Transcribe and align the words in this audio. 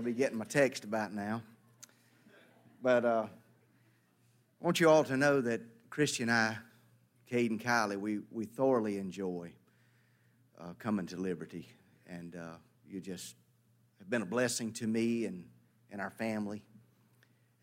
to 0.00 0.06
be 0.06 0.12
getting 0.14 0.38
my 0.38 0.46
text 0.46 0.84
about 0.84 1.12
now. 1.12 1.42
But 2.82 3.04
uh, 3.04 3.26
I 3.26 4.64
want 4.64 4.80
you 4.80 4.88
all 4.88 5.04
to 5.04 5.16
know 5.16 5.42
that 5.42 5.60
Christy 5.90 6.22
and 6.22 6.32
I, 6.32 6.56
Cade 7.26 7.50
and 7.50 7.60
Kylie, 7.60 8.00
we, 8.00 8.20
we 8.30 8.46
thoroughly 8.46 8.96
enjoy 8.96 9.52
uh, 10.58 10.72
coming 10.78 11.06
to 11.08 11.18
Liberty. 11.18 11.68
And 12.06 12.34
uh, 12.34 12.56
you 12.88 13.00
just 13.00 13.34
have 13.98 14.08
been 14.08 14.22
a 14.22 14.26
blessing 14.26 14.72
to 14.74 14.86
me 14.86 15.26
and, 15.26 15.44
and 15.92 16.00
our 16.00 16.10
family. 16.10 16.62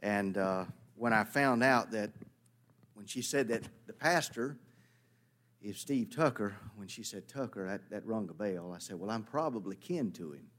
And 0.01 0.37
uh, 0.37 0.65
when 0.95 1.13
I 1.13 1.23
found 1.23 1.63
out 1.63 1.89
that, 1.91 2.11
when 2.93 3.07
she 3.07 3.23
said 3.23 3.47
that 3.47 3.63
the 3.87 3.93
pastor 3.93 4.57
is 5.63 5.79
Steve 5.79 6.15
Tucker, 6.15 6.55
when 6.75 6.87
she 6.87 7.01
said 7.01 7.27
Tucker, 7.27 7.65
that, 7.67 7.89
that 7.89 8.05
rung 8.05 8.29
a 8.29 8.33
bell. 8.33 8.73
I 8.75 8.79
said, 8.79 8.99
Well, 8.99 9.09
I'm 9.09 9.23
probably 9.23 9.75
kin 9.75 10.11
to 10.11 10.33
him. 10.33 10.49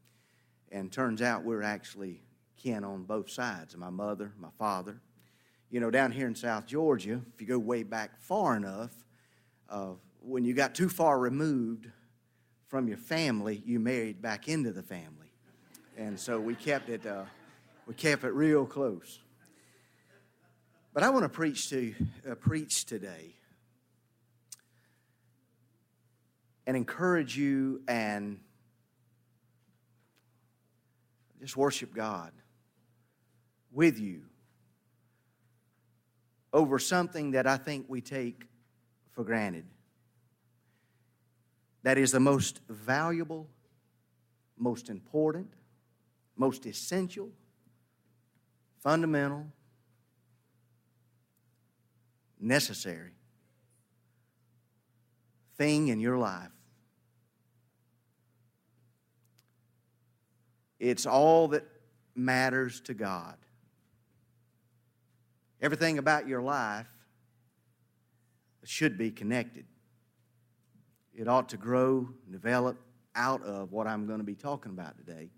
And 0.70 0.92
turns 0.92 1.22
out 1.22 1.44
we're 1.44 1.62
actually 1.62 2.20
kin 2.56 2.84
on 2.84 3.04
both 3.04 3.30
sides 3.30 3.76
my 3.76 3.90
mother, 3.90 4.32
my 4.38 4.48
father. 4.58 5.00
You 5.70 5.80
know, 5.80 5.90
down 5.90 6.12
here 6.12 6.26
in 6.26 6.34
South 6.34 6.66
Georgia, 6.66 7.20
if 7.34 7.40
you 7.40 7.46
go 7.46 7.58
way 7.58 7.82
back 7.82 8.18
far 8.20 8.56
enough, 8.56 8.92
uh, 9.68 9.90
when 10.20 10.44
you 10.44 10.54
got 10.54 10.74
too 10.74 10.88
far 10.88 11.18
removed 11.18 11.90
from 12.68 12.88
your 12.88 12.96
family, 12.96 13.62
you 13.64 13.78
married 13.78 14.20
back 14.20 14.48
into 14.48 14.72
the 14.72 14.82
family. 14.82 15.32
And 15.96 16.18
so 16.18 16.40
we 16.40 16.54
kept 16.54 16.88
it, 16.88 17.04
uh, 17.06 17.24
we 17.86 17.94
kept 17.94 18.24
it 18.24 18.30
real 18.30 18.64
close. 18.64 19.20
But 20.94 21.02
I 21.02 21.10
want 21.10 21.24
to 21.24 21.28
preach 21.28 21.70
to 21.70 21.94
uh, 22.30 22.34
preach 22.34 22.84
today 22.84 23.34
and 26.66 26.76
encourage 26.76 27.36
you 27.36 27.82
and 27.88 28.40
just 31.38 31.56
worship 31.56 31.94
God 31.94 32.32
with 33.70 33.98
you 33.98 34.22
over 36.52 36.78
something 36.78 37.32
that 37.32 37.46
I 37.46 37.56
think 37.56 37.86
we 37.88 38.00
take 38.00 38.46
for 39.12 39.24
granted. 39.24 39.64
That 41.82 41.98
is 41.98 42.12
the 42.12 42.20
most 42.20 42.60
valuable, 42.68 43.48
most 44.56 44.88
important, 44.88 45.52
most 46.36 46.66
essential, 46.66 47.30
fundamental, 48.80 49.46
necessary 52.40 53.12
thing 55.56 55.88
in 55.88 56.00
your 56.00 56.16
life. 56.16 56.57
It's 60.78 61.06
all 61.06 61.48
that 61.48 61.64
matters 62.14 62.80
to 62.82 62.94
God. 62.94 63.36
Everything 65.60 65.98
about 65.98 66.28
your 66.28 66.40
life 66.40 66.86
should 68.64 68.98
be 68.98 69.10
connected. 69.10 69.64
It 71.14 71.26
ought 71.26 71.48
to 71.48 71.56
grow, 71.56 72.08
develop 72.30 72.78
out 73.16 73.42
of 73.42 73.72
what 73.72 73.86
I'm 73.86 74.06
going 74.06 74.18
to 74.18 74.24
be 74.24 74.34
talking 74.34 74.70
about 74.70 74.96
today. 74.98 75.30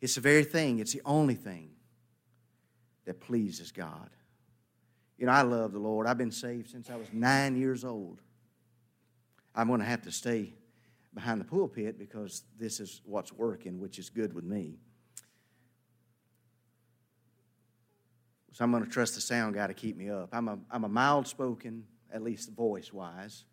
It's 0.00 0.14
the 0.14 0.20
very 0.20 0.44
thing, 0.44 0.78
it's 0.78 0.92
the 0.92 1.02
only 1.04 1.34
thing 1.34 1.70
that 3.04 3.20
pleases 3.20 3.72
God. 3.72 4.10
You 5.18 5.26
know, 5.26 5.32
I 5.32 5.42
love 5.42 5.72
the 5.72 5.78
Lord. 5.78 6.06
I've 6.06 6.18
been 6.18 6.30
saved 6.30 6.70
since 6.70 6.88
I 6.88 6.96
was 6.96 7.08
nine 7.12 7.56
years 7.56 7.84
old. 7.84 8.20
I'm 9.54 9.68
going 9.68 9.80
to 9.80 9.86
have 9.86 10.02
to 10.02 10.12
stay 10.12 10.52
behind 11.14 11.40
the 11.40 11.44
pulpit 11.44 11.98
because 11.98 12.42
this 12.58 12.80
is 12.80 13.00
what's 13.04 13.32
working, 13.32 13.80
which 13.80 13.98
is 13.98 14.10
good 14.10 14.32
with 14.34 14.44
me. 14.44 14.78
So 18.52 18.64
I'm 18.64 18.70
going 18.70 18.84
to 18.84 18.90
trust 18.90 19.16
the 19.16 19.20
sound 19.20 19.54
guy 19.54 19.66
to 19.66 19.74
keep 19.74 19.96
me 19.96 20.10
up. 20.10 20.28
I'm 20.32 20.48
a, 20.48 20.58
I'm 20.70 20.84
a 20.84 20.88
mild 20.88 21.26
spoken, 21.26 21.84
at 22.12 22.22
least 22.22 22.52
voice 22.52 22.92
wise. 22.92 23.44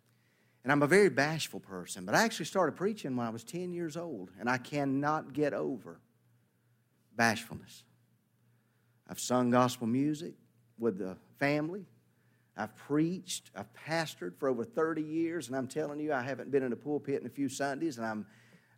And 0.62 0.70
I'm 0.70 0.82
a 0.82 0.86
very 0.86 1.08
bashful 1.08 1.58
person. 1.58 2.04
But 2.04 2.14
I 2.14 2.22
actually 2.22 2.44
started 2.46 2.76
preaching 2.76 3.16
when 3.16 3.26
I 3.26 3.30
was 3.30 3.42
10 3.42 3.72
years 3.72 3.96
old, 3.96 4.30
and 4.38 4.48
I 4.48 4.58
cannot 4.58 5.32
get 5.32 5.54
over 5.54 6.00
bashfulness. 7.16 7.82
I've 9.08 9.18
sung 9.18 9.50
gospel 9.50 9.88
music 9.88 10.34
with 10.78 10.98
the 10.98 11.16
family. 11.38 11.86
I've 12.56 12.76
preached, 12.76 13.50
I've 13.56 13.72
pastored 13.72 14.36
for 14.38 14.48
over 14.48 14.64
30 14.64 15.02
years, 15.02 15.48
and 15.48 15.56
I'm 15.56 15.68
telling 15.68 15.98
you, 16.00 16.12
I 16.12 16.22
haven't 16.22 16.50
been 16.50 16.62
in 16.62 16.72
a 16.72 16.76
pulpit 16.76 17.20
in 17.20 17.26
a 17.26 17.30
few 17.30 17.48
Sundays, 17.48 17.96
and 17.96 18.06
I'm, 18.06 18.26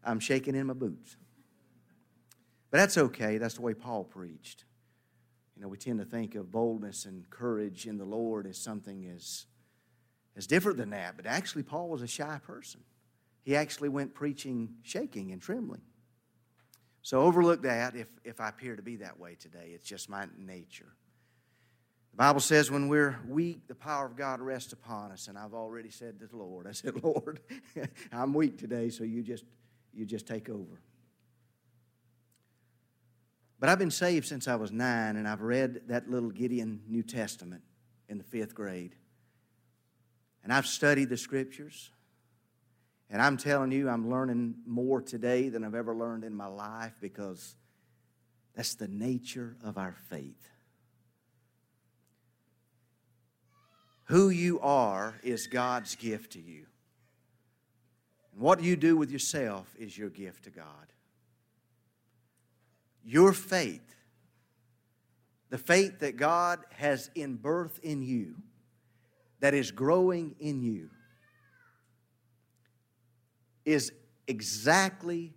I'm 0.04 0.20
shaking 0.20 0.54
in 0.54 0.66
my 0.66 0.74
boots. 0.74 1.16
But 2.70 2.78
that's 2.78 2.98
okay. 2.98 3.38
That's 3.38 3.54
the 3.54 3.62
way 3.62 3.74
Paul 3.74 4.04
preached. 4.04 4.64
You 5.56 5.62
know, 5.62 5.68
we 5.68 5.76
tend 5.76 5.98
to 6.00 6.04
think 6.04 6.34
of 6.34 6.50
boldness 6.50 7.04
and 7.04 7.28
courage 7.30 7.86
in 7.86 7.98
the 7.98 8.04
Lord 8.04 8.46
as 8.46 8.58
something 8.58 9.06
as, 9.14 9.46
as 10.36 10.46
different 10.46 10.78
than 10.78 10.90
that. 10.90 11.16
But 11.16 11.26
actually, 11.26 11.62
Paul 11.62 11.88
was 11.88 12.02
a 12.02 12.06
shy 12.06 12.40
person. 12.44 12.80
He 13.42 13.54
actually 13.54 13.90
went 13.90 14.14
preaching 14.14 14.74
shaking 14.82 15.32
and 15.32 15.40
trembling. 15.40 15.82
So 17.02 17.20
overlook 17.20 17.62
that 17.62 17.94
if, 17.94 18.08
if 18.24 18.40
I 18.40 18.48
appear 18.48 18.76
to 18.76 18.82
be 18.82 18.96
that 18.96 19.20
way 19.20 19.36
today. 19.38 19.72
It's 19.74 19.86
just 19.86 20.08
my 20.08 20.26
nature. 20.38 20.94
The 22.14 22.18
Bible 22.18 22.38
says 22.38 22.70
when 22.70 22.86
we're 22.86 23.18
weak, 23.26 23.66
the 23.66 23.74
power 23.74 24.06
of 24.06 24.14
God 24.14 24.40
rests 24.40 24.72
upon 24.72 25.10
us. 25.10 25.26
And 25.26 25.36
I've 25.36 25.52
already 25.52 25.90
said 25.90 26.20
to 26.20 26.28
the 26.28 26.36
Lord, 26.36 26.68
I 26.68 26.70
said, 26.70 26.94
Lord, 27.02 27.40
I'm 28.12 28.32
weak 28.32 28.56
today, 28.56 28.88
so 28.90 29.02
you 29.02 29.20
just, 29.24 29.44
you 29.92 30.06
just 30.06 30.24
take 30.24 30.48
over. 30.48 30.80
But 33.58 33.68
I've 33.68 33.80
been 33.80 33.90
saved 33.90 34.28
since 34.28 34.46
I 34.46 34.54
was 34.54 34.70
nine, 34.70 35.16
and 35.16 35.26
I've 35.26 35.40
read 35.40 35.88
that 35.88 36.08
little 36.08 36.30
Gideon 36.30 36.82
New 36.86 37.02
Testament 37.02 37.64
in 38.08 38.18
the 38.18 38.24
fifth 38.24 38.54
grade. 38.54 38.94
And 40.44 40.52
I've 40.52 40.66
studied 40.66 41.08
the 41.08 41.16
scriptures. 41.16 41.90
And 43.10 43.20
I'm 43.20 43.36
telling 43.36 43.72
you, 43.72 43.88
I'm 43.88 44.08
learning 44.08 44.54
more 44.64 45.02
today 45.02 45.48
than 45.48 45.64
I've 45.64 45.74
ever 45.74 45.96
learned 45.96 46.22
in 46.22 46.32
my 46.32 46.46
life 46.46 46.92
because 47.00 47.56
that's 48.54 48.76
the 48.76 48.86
nature 48.86 49.56
of 49.64 49.78
our 49.78 49.96
faith. 50.08 50.48
Who 54.04 54.28
you 54.28 54.60
are 54.60 55.14
is 55.22 55.46
God's 55.46 55.94
gift 55.96 56.32
to 56.32 56.40
you. 56.40 56.66
And 58.32 58.40
what 58.40 58.62
you 58.62 58.76
do 58.76 58.96
with 58.96 59.10
yourself 59.10 59.74
is 59.78 59.96
your 59.96 60.10
gift 60.10 60.44
to 60.44 60.50
God 60.50 60.84
your 63.04 63.32
faith, 63.32 63.94
the 65.50 65.58
faith 65.58 66.00
that 66.00 66.16
God 66.16 66.60
has 66.70 67.10
in 67.14 67.36
birth 67.36 67.78
in 67.82 68.02
you, 68.02 68.36
that 69.40 69.54
is 69.54 69.70
growing 69.70 70.34
in 70.40 70.62
you, 70.62 70.88
is 73.64 73.92
exactly, 74.26 75.34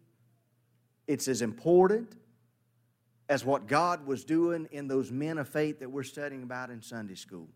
it's 1.07 1.27
as 1.27 1.41
important 1.41 2.15
as 3.29 3.43
what 3.43 3.67
God 3.67 4.05
was 4.07 4.23
doing 4.23 4.67
in 4.71 4.87
those 4.87 5.11
men 5.11 5.37
of 5.37 5.49
faith 5.49 5.79
that 5.79 5.91
we're 5.91 6.03
studying 6.03 6.43
about 6.43 6.69
in 6.69 6.81
Sunday 6.81 7.15
school. 7.15 7.49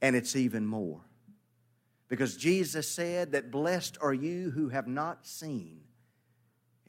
And 0.00 0.14
it's 0.14 0.36
even 0.36 0.66
more. 0.66 1.00
Because 2.08 2.36
Jesus 2.36 2.90
said 2.90 3.32
that 3.32 3.50
blessed 3.50 3.98
are 4.00 4.14
you 4.14 4.50
who 4.50 4.70
have 4.70 4.86
not 4.86 5.26
seen, 5.26 5.80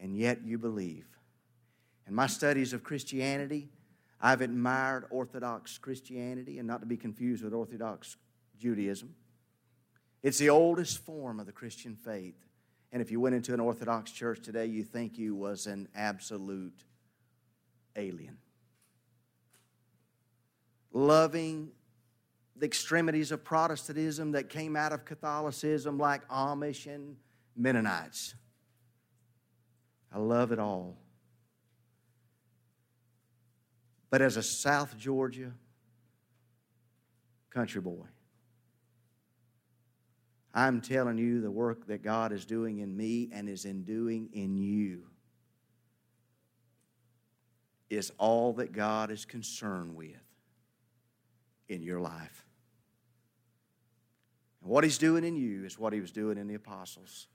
and 0.01 0.15
yet 0.15 0.43
you 0.45 0.57
believe. 0.57 1.05
In 2.07 2.15
my 2.15 2.27
studies 2.27 2.71
of 2.71 2.83
Christianity, 2.83 3.69
I've 4.21 4.41
admired 4.41 5.05
Orthodox 5.09 5.77
Christianity, 5.77 6.57
and 6.57 6.67
not 6.67 6.79
to 6.79 6.85
be 6.85 6.97
confused 6.97 7.43
with 7.43 7.53
Orthodox 7.53 8.17
Judaism. 8.57 9.13
It's 10.23 10.37
the 10.37 10.49
oldest 10.49 10.99
form 11.05 11.39
of 11.39 11.45
the 11.45 11.51
Christian 11.51 11.95
faith. 11.95 12.35
And 12.91 13.01
if 13.01 13.11
you 13.11 13.19
went 13.19 13.35
into 13.35 13.53
an 13.53 13.59
Orthodox 13.59 14.11
church 14.11 14.41
today, 14.41 14.65
you 14.65 14.83
think 14.83 15.17
you 15.17 15.35
was 15.35 15.67
an 15.67 15.87
absolute 15.95 16.83
alien. 17.95 18.38
Loving 20.91 21.71
the 22.59 22.65
extremities 22.65 23.31
of 23.31 23.44
Protestantism 23.44 24.33
that 24.33 24.50
came 24.50 24.75
out 24.75 24.91
of 24.91 25.06
Catholicism, 25.06 25.97
like 25.97 26.27
Amish 26.27 26.94
and 26.94 27.15
Mennonites. 27.56 28.35
I 30.13 30.19
love 30.19 30.51
it 30.51 30.59
all. 30.59 30.97
but 34.09 34.21
as 34.21 34.38
a 34.38 34.44
South 34.44 34.97
Georgia 34.97 35.51
country 37.50 37.81
boy. 37.81 38.06
I'm 40.53 40.81
telling 40.81 41.17
you 41.17 41.41
the 41.41 41.51
work 41.51 41.88
that 41.88 42.01
God 42.01 42.31
is 42.31 42.45
doing 42.45 42.79
in 42.79 42.95
me 42.95 43.29
and 43.31 43.47
is 43.47 43.65
in 43.65 43.83
doing 43.83 44.29
in 44.33 44.57
you 44.57 45.03
is 47.89 48.12
all 48.17 48.53
that 48.53 48.71
God 48.71 49.12
is 49.12 49.25
concerned 49.25 49.95
with 49.95 50.15
in 51.69 51.81
your 51.81 52.00
life. 52.00 52.45
And 54.61 54.69
what 54.69 54.83
He's 54.83 54.97
doing 54.97 55.23
in 55.23 55.35
you 55.35 55.65
is 55.65 55.77
what 55.77 55.94
He 55.94 56.01
was 56.01 56.11
doing 56.11 56.38
in 56.38 56.47
the 56.47 56.56
apostles. 56.56 57.27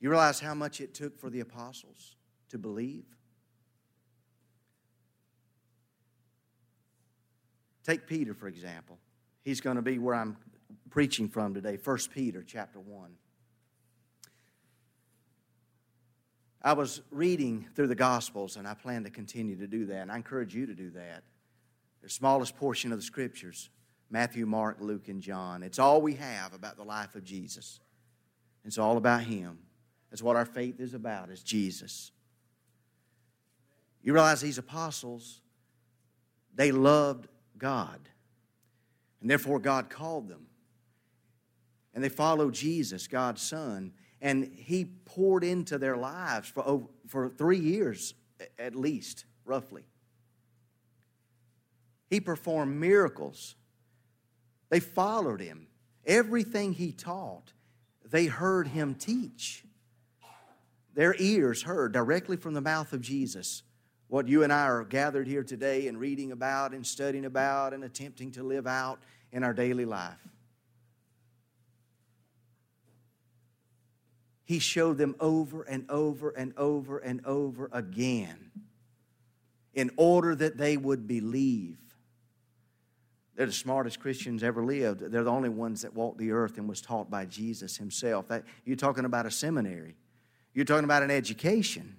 You 0.00 0.10
realize 0.10 0.40
how 0.40 0.54
much 0.54 0.80
it 0.80 0.94
took 0.94 1.18
for 1.18 1.30
the 1.30 1.40
apostles 1.40 2.16
to 2.48 2.58
believe? 2.58 3.04
Take 7.84 8.06
Peter, 8.06 8.34
for 8.34 8.48
example. 8.48 8.98
He's 9.42 9.60
going 9.60 9.76
to 9.76 9.82
be 9.82 9.98
where 9.98 10.14
I'm 10.14 10.36
preaching 10.90 11.28
from 11.28 11.54
today, 11.54 11.78
1 11.82 11.98
Peter 12.12 12.44
chapter 12.46 12.78
1. 12.78 13.10
I 16.64 16.74
was 16.74 17.02
reading 17.10 17.66
through 17.74 17.88
the 17.88 17.96
Gospels, 17.96 18.56
and 18.56 18.68
I 18.68 18.74
plan 18.74 19.02
to 19.04 19.10
continue 19.10 19.56
to 19.56 19.66
do 19.66 19.86
that, 19.86 20.02
and 20.02 20.12
I 20.12 20.16
encourage 20.16 20.54
you 20.54 20.66
to 20.66 20.74
do 20.74 20.90
that. 20.90 21.24
The 22.02 22.08
smallest 22.08 22.56
portion 22.56 22.92
of 22.92 22.98
the 22.98 23.04
Scriptures 23.04 23.68
Matthew, 24.12 24.44
Mark, 24.44 24.76
Luke, 24.78 25.08
and 25.08 25.22
John. 25.22 25.62
It's 25.62 25.78
all 25.78 26.02
we 26.02 26.14
have 26.16 26.52
about 26.52 26.76
the 26.76 26.84
life 26.84 27.14
of 27.14 27.24
Jesus. 27.24 27.80
It's 28.62 28.76
all 28.76 28.98
about 28.98 29.22
Him. 29.22 29.58
That's 30.10 30.22
what 30.22 30.36
our 30.36 30.44
faith 30.44 30.80
is 30.80 30.92
about, 30.92 31.30
is 31.30 31.42
Jesus. 31.42 32.12
You 34.02 34.12
realize 34.12 34.42
these 34.42 34.58
apostles, 34.58 35.40
they 36.54 36.72
loved 36.72 37.26
God. 37.56 38.00
And 39.22 39.30
therefore, 39.30 39.58
God 39.58 39.88
called 39.88 40.28
them. 40.28 40.46
And 41.94 42.04
they 42.04 42.10
followed 42.10 42.52
Jesus, 42.52 43.06
God's 43.06 43.40
Son. 43.40 43.92
And 44.20 44.44
He 44.54 44.84
poured 44.84 45.42
into 45.42 45.78
their 45.78 45.96
lives 45.96 46.50
for, 46.50 46.86
for 47.08 47.30
three 47.30 47.58
years 47.58 48.12
at 48.58 48.74
least, 48.74 49.24
roughly. 49.46 49.84
He 52.10 52.20
performed 52.20 52.76
miracles. 52.76 53.54
They 54.72 54.80
followed 54.80 55.42
Him. 55.42 55.66
Everything 56.06 56.72
He 56.72 56.92
taught, 56.92 57.52
they 58.10 58.24
heard 58.24 58.68
Him 58.68 58.94
teach. 58.94 59.64
Their 60.94 61.14
ears 61.18 61.62
heard 61.62 61.92
directly 61.92 62.38
from 62.38 62.54
the 62.54 62.62
mouth 62.62 62.94
of 62.94 63.02
Jesus 63.02 63.64
what 64.08 64.28
you 64.28 64.44
and 64.44 64.52
I 64.52 64.62
are 64.62 64.84
gathered 64.84 65.26
here 65.26 65.44
today 65.44 65.88
and 65.88 66.00
reading 66.00 66.32
about 66.32 66.72
and 66.72 66.86
studying 66.86 67.26
about 67.26 67.74
and 67.74 67.84
attempting 67.84 68.30
to 68.32 68.42
live 68.42 68.66
out 68.66 69.02
in 69.30 69.44
our 69.44 69.52
daily 69.52 69.84
life. 69.84 70.26
He 74.44 74.58
showed 74.58 74.96
them 74.96 75.16
over 75.20 75.64
and 75.64 75.84
over 75.90 76.30
and 76.30 76.54
over 76.56 76.96
and 76.96 77.26
over 77.26 77.68
again 77.72 78.52
in 79.74 79.90
order 79.98 80.34
that 80.34 80.56
they 80.56 80.78
would 80.78 81.06
believe. 81.06 81.81
They're 83.34 83.46
the 83.46 83.52
smartest 83.52 83.98
Christians 83.98 84.42
ever 84.42 84.64
lived. 84.64 85.00
They're 85.00 85.24
the 85.24 85.30
only 85.30 85.48
ones 85.48 85.82
that 85.82 85.94
walked 85.94 86.18
the 86.18 86.32
earth 86.32 86.58
and 86.58 86.68
was 86.68 86.80
taught 86.80 87.10
by 87.10 87.24
Jesus 87.24 87.76
himself. 87.76 88.28
That, 88.28 88.44
you're 88.64 88.76
talking 88.76 89.04
about 89.04 89.24
a 89.24 89.30
seminary. 89.30 89.96
You're 90.52 90.66
talking 90.66 90.84
about 90.84 91.02
an 91.02 91.10
education. 91.10 91.96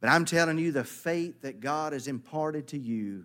But 0.00 0.10
I'm 0.10 0.24
telling 0.24 0.58
you, 0.58 0.70
the 0.70 0.84
faith 0.84 1.42
that 1.42 1.60
God 1.60 1.92
has 1.92 2.06
imparted 2.06 2.68
to 2.68 2.78
you 2.78 3.24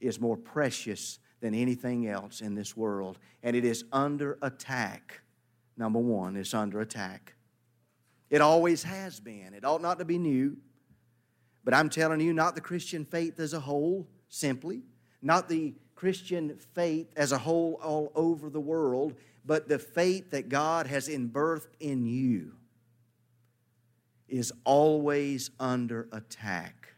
is 0.00 0.20
more 0.20 0.36
precious 0.36 1.18
than 1.40 1.54
anything 1.54 2.08
else 2.08 2.40
in 2.40 2.54
this 2.54 2.76
world. 2.76 3.18
And 3.42 3.54
it 3.54 3.64
is 3.64 3.84
under 3.92 4.38
attack. 4.42 5.20
Number 5.76 6.00
one, 6.00 6.34
it's 6.36 6.54
under 6.54 6.80
attack. 6.80 7.34
It 8.28 8.40
always 8.40 8.82
has 8.82 9.20
been. 9.20 9.54
It 9.54 9.64
ought 9.64 9.82
not 9.82 10.00
to 10.00 10.04
be 10.04 10.18
new. 10.18 10.56
But 11.64 11.74
I'm 11.74 11.88
telling 11.88 12.20
you, 12.20 12.32
not 12.32 12.56
the 12.56 12.60
Christian 12.60 13.04
faith 13.04 13.38
as 13.38 13.52
a 13.52 13.60
whole, 13.60 14.08
simply, 14.28 14.82
not 15.22 15.48
the 15.48 15.74
Christian 15.94 16.56
faith 16.74 17.08
as 17.16 17.32
a 17.32 17.38
whole 17.38 17.78
all 17.82 18.12
over 18.14 18.50
the 18.50 18.60
world, 18.60 19.14
but 19.44 19.68
the 19.68 19.78
faith 19.78 20.30
that 20.30 20.48
God 20.48 20.86
has 20.86 21.08
birthed 21.08 21.74
in 21.80 22.06
you 22.06 22.52
is 24.28 24.52
always 24.64 25.50
under 25.58 26.06
attack 26.12 26.92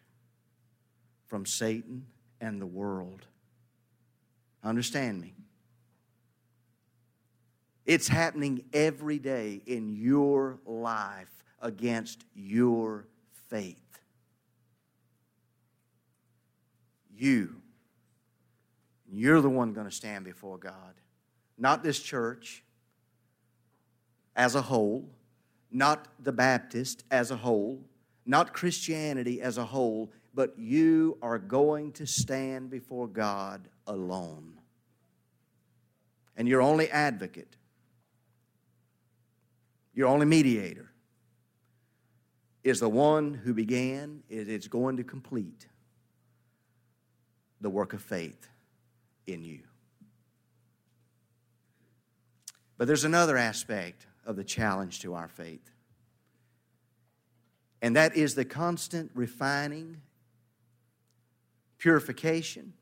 from 1.27 1.47
Satan 1.47 2.07
and 2.41 2.61
the 2.61 2.67
world. 2.67 3.25
Understand 4.63 5.21
me. 5.21 5.35
It's 7.87 8.09
happening 8.09 8.65
every 8.73 9.19
day 9.19 9.63
in 9.67 9.97
your 9.97 10.59
life 10.67 11.45
against 11.61 12.25
your 12.35 13.07
faith. 13.49 14.01
You. 17.17 17.60
You're 19.13 19.41
the 19.41 19.51
one 19.51 19.73
going 19.73 19.89
to 19.89 19.95
stand 19.95 20.25
before 20.25 20.59
God. 20.59 20.95
Not 21.59 21.83
this 21.83 22.01
church 22.01 22.63
as 24.37 24.55
a 24.55 24.63
whole 24.63 25.09
not 25.71 26.09
the 26.19 26.33
Baptist 26.33 27.05
as 27.11 27.31
a 27.31 27.37
whole, 27.37 27.81
not 28.27 28.53
Christianity 28.53 29.41
as 29.41 29.59
a 29.59 29.65
whole, 29.65 30.11
but 30.35 30.59
you 30.59 31.19
are 31.23 31.39
going 31.39 31.93
to 31.93 32.07
stand 32.07 32.71
before 32.71 33.07
God 33.07 33.69
alone. 33.87 34.55
And 36.37 36.49
your 36.49 36.63
only 36.63 36.91
advocate, 36.91 37.57
your 39.95 40.09
only 40.09 40.27
mediator, 40.27 40.91
is 42.63 42.81
the 42.81 42.89
one 42.89 43.35
who 43.35 43.55
began, 43.55 44.23
is 44.29 44.69
going 44.69 44.97
to 44.97 45.05
complete 45.05 45.67
the 47.61 47.71
work 47.71 47.93
of 47.93 48.03
faith 48.03 48.49
in 49.33 49.43
you. 49.43 49.61
But 52.77 52.87
there's 52.87 53.05
another 53.05 53.37
aspect 53.37 54.07
of 54.25 54.37
the 54.37 54.45
challenge 54.45 55.01
to 55.01 55.15
our 55.15 55.29
faith. 55.29 55.71
And 57.83 57.97
that 57.97 58.17
is 58.17 58.35
the 58.35 58.45
constant 58.45 59.11
refining, 59.15 60.01
purification, 61.79 62.75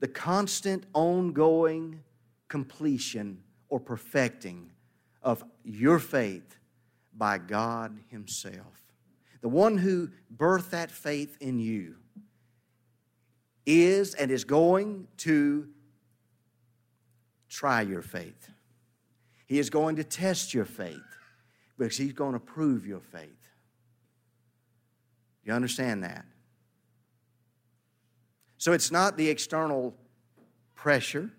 the 0.00 0.08
constant 0.08 0.84
ongoing 0.92 2.00
completion 2.48 3.42
or 3.68 3.80
perfecting 3.80 4.70
of 5.22 5.44
your 5.64 5.98
faith 5.98 6.56
by 7.16 7.38
God 7.38 7.98
Himself. 8.08 8.92
The 9.40 9.48
one 9.48 9.78
who 9.78 10.10
birthed 10.36 10.70
that 10.70 10.90
faith 10.90 11.36
in 11.40 11.58
you 11.58 11.96
is 13.66 14.14
and 14.14 14.30
is 14.30 14.44
going 14.44 15.08
to 15.18 15.68
try 17.48 17.82
your 17.82 18.02
faith. 18.02 18.50
He 19.46 19.58
is 19.58 19.70
going 19.70 19.96
to 19.96 20.04
test 20.04 20.54
your 20.54 20.64
faith 20.64 21.00
because 21.78 21.96
He's 21.96 22.12
going 22.12 22.32
to 22.32 22.40
prove 22.40 22.86
your 22.86 23.00
faith. 23.00 23.30
You 25.44 25.52
understand 25.52 26.04
that? 26.04 26.24
So 28.58 28.72
it's 28.72 28.90
not 28.90 29.16
the 29.16 29.28
external 29.28 29.94
pressure, 30.74 31.30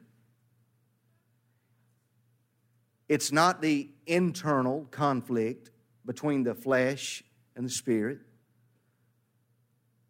it's 3.09 3.31
not 3.31 3.61
the 3.61 3.89
internal 4.07 4.87
conflict 4.91 5.71
between 6.05 6.43
the 6.43 6.55
flesh 6.55 7.23
and 7.55 7.65
the 7.65 7.69
spirit. 7.69 8.19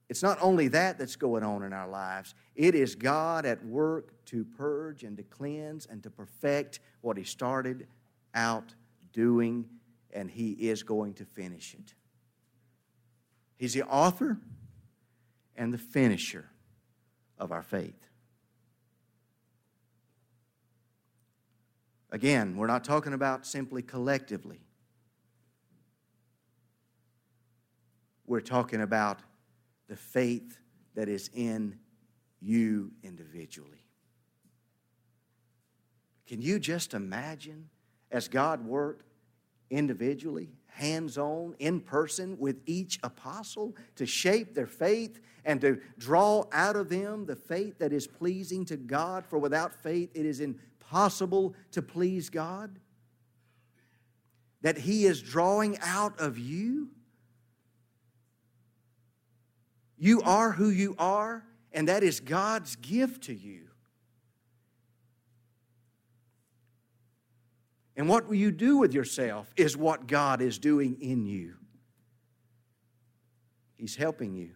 It's 0.08 0.22
not 0.22 0.38
only 0.42 0.68
that 0.70 1.00
that's 1.00 1.16
going 1.16 1.44
on 1.44 1.64
in 1.64 1.74
our 1.74 1.88
lives, 1.88 2.36
it 2.56 2.76
is 2.76 2.96
God 2.96 3.46
at 3.46 3.66
work 3.66 4.14
to 4.26 4.46
purge 4.46 5.04
and 5.04 5.18
to 5.18 5.24
cleanse 5.24 5.88
and 5.88 6.04
to 6.04 6.10
perfect 6.10 6.80
what 7.02 7.18
He 7.18 7.24
started 7.24 7.88
out 8.34 8.76
doing, 9.14 9.66
and 10.14 10.30
He 10.30 10.52
is 10.52 10.84
going 10.84 11.16
to 11.16 11.26
finish 11.26 11.74
it. 11.74 11.96
He's 13.58 13.74
the 13.74 13.84
author 13.84 14.38
and 15.56 15.74
the 15.74 15.78
finisher 15.78 16.50
of 17.40 17.52
our 17.52 17.64
faith. 17.64 18.10
Again, 22.12 22.56
we're 22.56 22.68
not 22.68 22.84
talking 22.84 23.14
about 23.14 23.46
simply 23.46 23.82
collectively. 23.82 24.60
We're 28.28 28.42
talking 28.42 28.82
about 28.82 29.20
the 29.88 29.96
faith 29.96 30.58
that 30.96 31.10
is 31.10 31.30
in 31.34 31.78
you 32.42 32.92
individually. 33.04 33.86
Can 36.28 36.42
you 36.42 36.60
just 36.60 36.94
imagine 36.94 37.70
as 38.12 38.28
God 38.28 38.66
worked 38.66 39.06
individually, 39.70 40.50
hands 40.68 41.18
on, 41.18 41.56
in 41.60 41.80
person 41.80 42.38
with 42.40 42.62
each 42.66 43.00
apostle 43.04 43.76
to 43.96 44.06
shape 44.06 44.54
their 44.54 44.68
faith 44.68 45.20
and 45.44 45.62
to 45.62 45.80
draw 45.98 46.46
out 46.52 46.76
of 46.76 46.90
them 46.90 47.26
the 47.26 47.36
faith 47.36 47.78
that 47.80 47.94
is 47.94 48.08
pleasing 48.08 48.66
to 48.66 48.78
God? 48.78 49.26
For 49.26 49.38
without 49.38 49.74
faith, 49.74 50.10
it 50.14 50.26
is 50.26 50.40
impossible 50.40 51.56
to 51.72 51.82
please 51.82 52.30
God. 52.30 52.80
That 54.62 54.78
He 54.80 55.06
is 55.06 55.22
drawing 55.22 55.78
out 55.82 56.20
of 56.20 56.40
you. 56.40 56.90
You 59.98 60.22
are 60.22 60.52
who 60.52 60.70
you 60.70 60.96
are, 61.00 61.44
and 61.72 61.88
that 61.88 62.04
is 62.04 62.20
God's 62.20 62.76
gift 62.76 63.24
to 63.24 63.34
you. 63.34 63.68
And 67.96 68.10
what 68.10 68.30
you 68.34 68.52
do 68.52 68.78
with 68.78 68.94
yourself 68.94 69.54
is 69.56 69.78
what 69.78 70.08
God 70.08 70.42
is 70.42 70.60
doing 70.60 70.98
in 71.00 71.26
you. 71.26 71.56
He's 73.76 73.96
helping 73.96 74.34
you, 74.34 74.52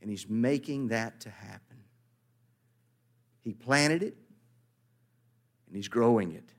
and 0.00 0.10
He's 0.10 0.28
making 0.28 0.88
that 0.88 1.20
to 1.20 1.30
happen. 1.30 1.78
He 3.42 3.52
planted 3.52 4.02
it, 4.02 4.16
and 5.66 5.76
He's 5.76 5.88
growing 5.88 6.32
it. 6.32 6.50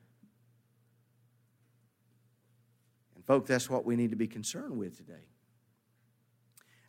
And, 3.15 3.25
folks, 3.25 3.47
that's 3.47 3.69
what 3.69 3.85
we 3.85 3.95
need 3.95 4.11
to 4.11 4.15
be 4.15 4.27
concerned 4.27 4.77
with 4.77 4.97
today. 4.97 5.29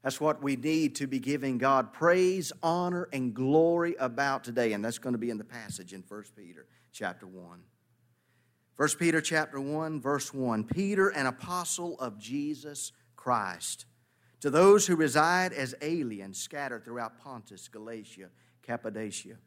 That's 0.07 0.21
what 0.21 0.41
we 0.41 0.55
need 0.55 0.95
to 0.95 1.09
be 1.09 1.19
giving 1.19 1.59
God 1.59 1.93
praise, 1.93 2.53
honor, 2.63 3.09
and 3.13 3.35
glory 3.35 3.97
about 3.99 4.45
today. 4.45 4.73
And 4.73 4.85
that's 4.85 4.99
going 4.99 5.15
to 5.15 5.19
be 5.19 5.31
in 5.31 5.37
the 5.37 5.43
passage 5.43 5.93
in 5.93 6.05
1 6.07 6.23
Peter 6.37 6.69
chapter 6.93 7.27
1. 7.27 7.59
1 8.77 8.89
Peter 9.01 9.21
chapter 9.21 9.61
1, 9.61 10.01
verse 10.01 10.33
1. 10.33 10.63
Peter, 10.63 11.09
an 11.09 11.27
apostle 11.27 11.99
of 11.99 12.21
Jesus 12.21 12.93
Christ, 13.17 13.87
to 14.43 14.49
those 14.49 14.87
who 14.87 14.95
reside 14.95 15.53
as 15.53 15.75
aliens 15.83 16.39
scattered 16.39 16.85
throughout 16.85 17.19
Pontus, 17.19 17.67
Galatia, 17.67 18.29
Cappadocia, 18.63 19.39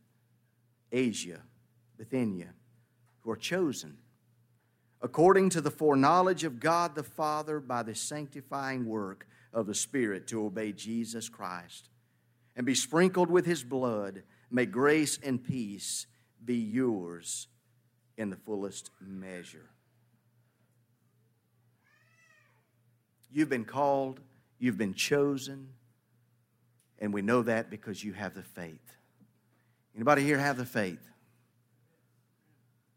Asia, 0.91 1.39
Bithynia, 1.97 2.49
who 3.21 3.31
are 3.31 3.37
chosen 3.37 3.97
according 5.01 5.49
to 5.51 5.61
the 5.61 5.71
foreknowledge 5.71 6.43
of 6.43 6.59
God 6.59 6.95
the 6.95 7.03
Father 7.03 7.61
by 7.61 7.81
the 7.81 7.95
sanctifying 7.95 8.85
work 8.85 9.25
of 9.53 9.65
the 9.67 9.75
Spirit 9.75 10.27
to 10.27 10.45
obey 10.45 10.71
Jesus 10.71 11.29
Christ 11.29 11.89
and 12.55 12.65
be 12.65 12.75
sprinkled 12.75 13.29
with 13.29 13.45
his 13.45 13.63
blood. 13.63 14.23
May 14.51 14.65
grace 14.65 15.19
and 15.23 15.43
peace 15.43 16.07
be 16.43 16.55
yours 16.55 17.47
in 18.17 18.29
the 18.29 18.35
fullest 18.35 18.91
measure. 18.99 19.69
You've 23.31 23.49
been 23.49 23.65
called, 23.65 24.19
you've 24.57 24.77
been 24.77 24.93
chosen, 24.93 25.69
and 26.97 27.13
we 27.13 27.21
know 27.21 27.43
that 27.43 27.69
because 27.69 28.03
you 28.03 28.13
have 28.13 28.33
the 28.33 28.43
faith. 28.43 28.95
Anybody 29.95 30.23
here 30.23 30.37
have 30.37 30.57
the 30.57 30.65
faith? 30.65 31.09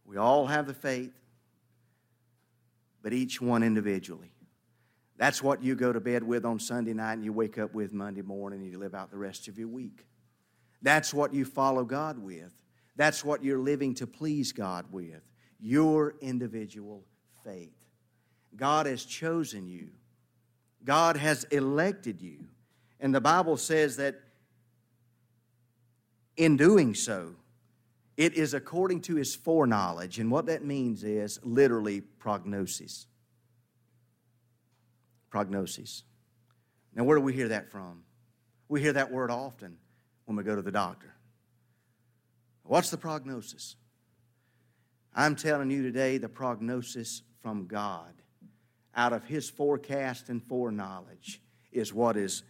We 0.05 0.17
all 0.17 0.47
have 0.47 0.67
the 0.67 0.75
faith, 0.75 1.13
but 3.03 3.13
each 3.13 3.41
one 3.41 3.63
individually. 3.63 4.33
That's 5.23 5.41
what 5.41 5.63
you 5.63 5.77
go 5.77 5.93
to 5.93 6.01
bed 6.01 6.25
with 6.25 6.45
on 6.45 6.59
Sunday 6.59 6.95
night 6.95 7.13
and 7.13 7.25
you 7.25 7.33
wake 7.33 7.57
up 7.57 7.73
with 7.73 7.93
Monday 7.93 8.23
morning 8.23 8.61
and 8.61 8.69
you 8.69 8.77
live 8.77 8.93
out 8.93 9.13
the 9.13 9.19
rest 9.19 9.47
of 9.47 9.57
your 9.57 9.69
week. 9.69 10.05
That's 10.83 11.15
what 11.15 11.33
you 11.33 11.45
follow 11.45 11.85
God 11.85 12.19
with. 12.19 12.53
That's 12.97 13.25
what 13.25 13.45
you're 13.45 13.61
living 13.61 13.95
to 13.95 14.07
please 14.09 14.51
God 14.51 14.87
with. 14.91 15.23
Your 15.61 16.17
individual 16.21 17.05
faith. 17.45 17.87
God 18.57 18.87
has 18.87 19.05
chosen 19.05 19.69
you, 19.69 19.91
God 20.85 21.17
has 21.17 21.45
elected 21.53 22.21
you. 22.21 22.49
And 22.99 23.15
the 23.15 23.21
Bible 23.21 23.57
says 23.57 23.99
that 23.99 24.17
in 26.37 26.57
doing 26.57 26.97
so, 26.97 27.37
it 28.17 28.35
is 28.35 28.55
according 28.55 29.03
to 29.03 29.15
his 29.15 29.37
foreknowledge. 29.37 30.19
And 30.19 30.33
what 30.33 30.47
that 30.47 30.65
means 30.65 31.05
is 31.05 31.39
literally 31.45 32.01
prognosis 32.01 33.07
prognosis. 35.33 36.05
Now, 36.95 37.05
where 37.05 37.17
do 37.17 37.23
we 37.25 37.33
hear 37.33 37.49
that 37.49 37.73
from? 37.73 38.03
We 38.69 38.83
hear 38.83 38.93
that 38.93 39.11
word 39.11 39.31
often 39.31 39.79
when 40.27 40.37
we 40.37 40.45
go 40.45 40.55
to 40.55 40.61
the 40.61 40.71
doctor. 40.71 41.15
What's 42.65 42.91
the 42.91 42.99
prognosis? 42.99 43.77
I'm 45.15 45.35
telling 45.35 45.71
you 45.71 45.83
today 45.83 46.19
the 46.19 46.29
prognosis 46.29 47.23
from 47.41 47.67
God 47.67 48.13
out 48.95 49.15
of 49.15 49.25
His 49.25 49.49
forecast 49.49 50.29
and 50.29 50.43
foreknowledge 50.43 51.41
is 51.73 51.95
what 51.95 52.19
is 52.19 52.43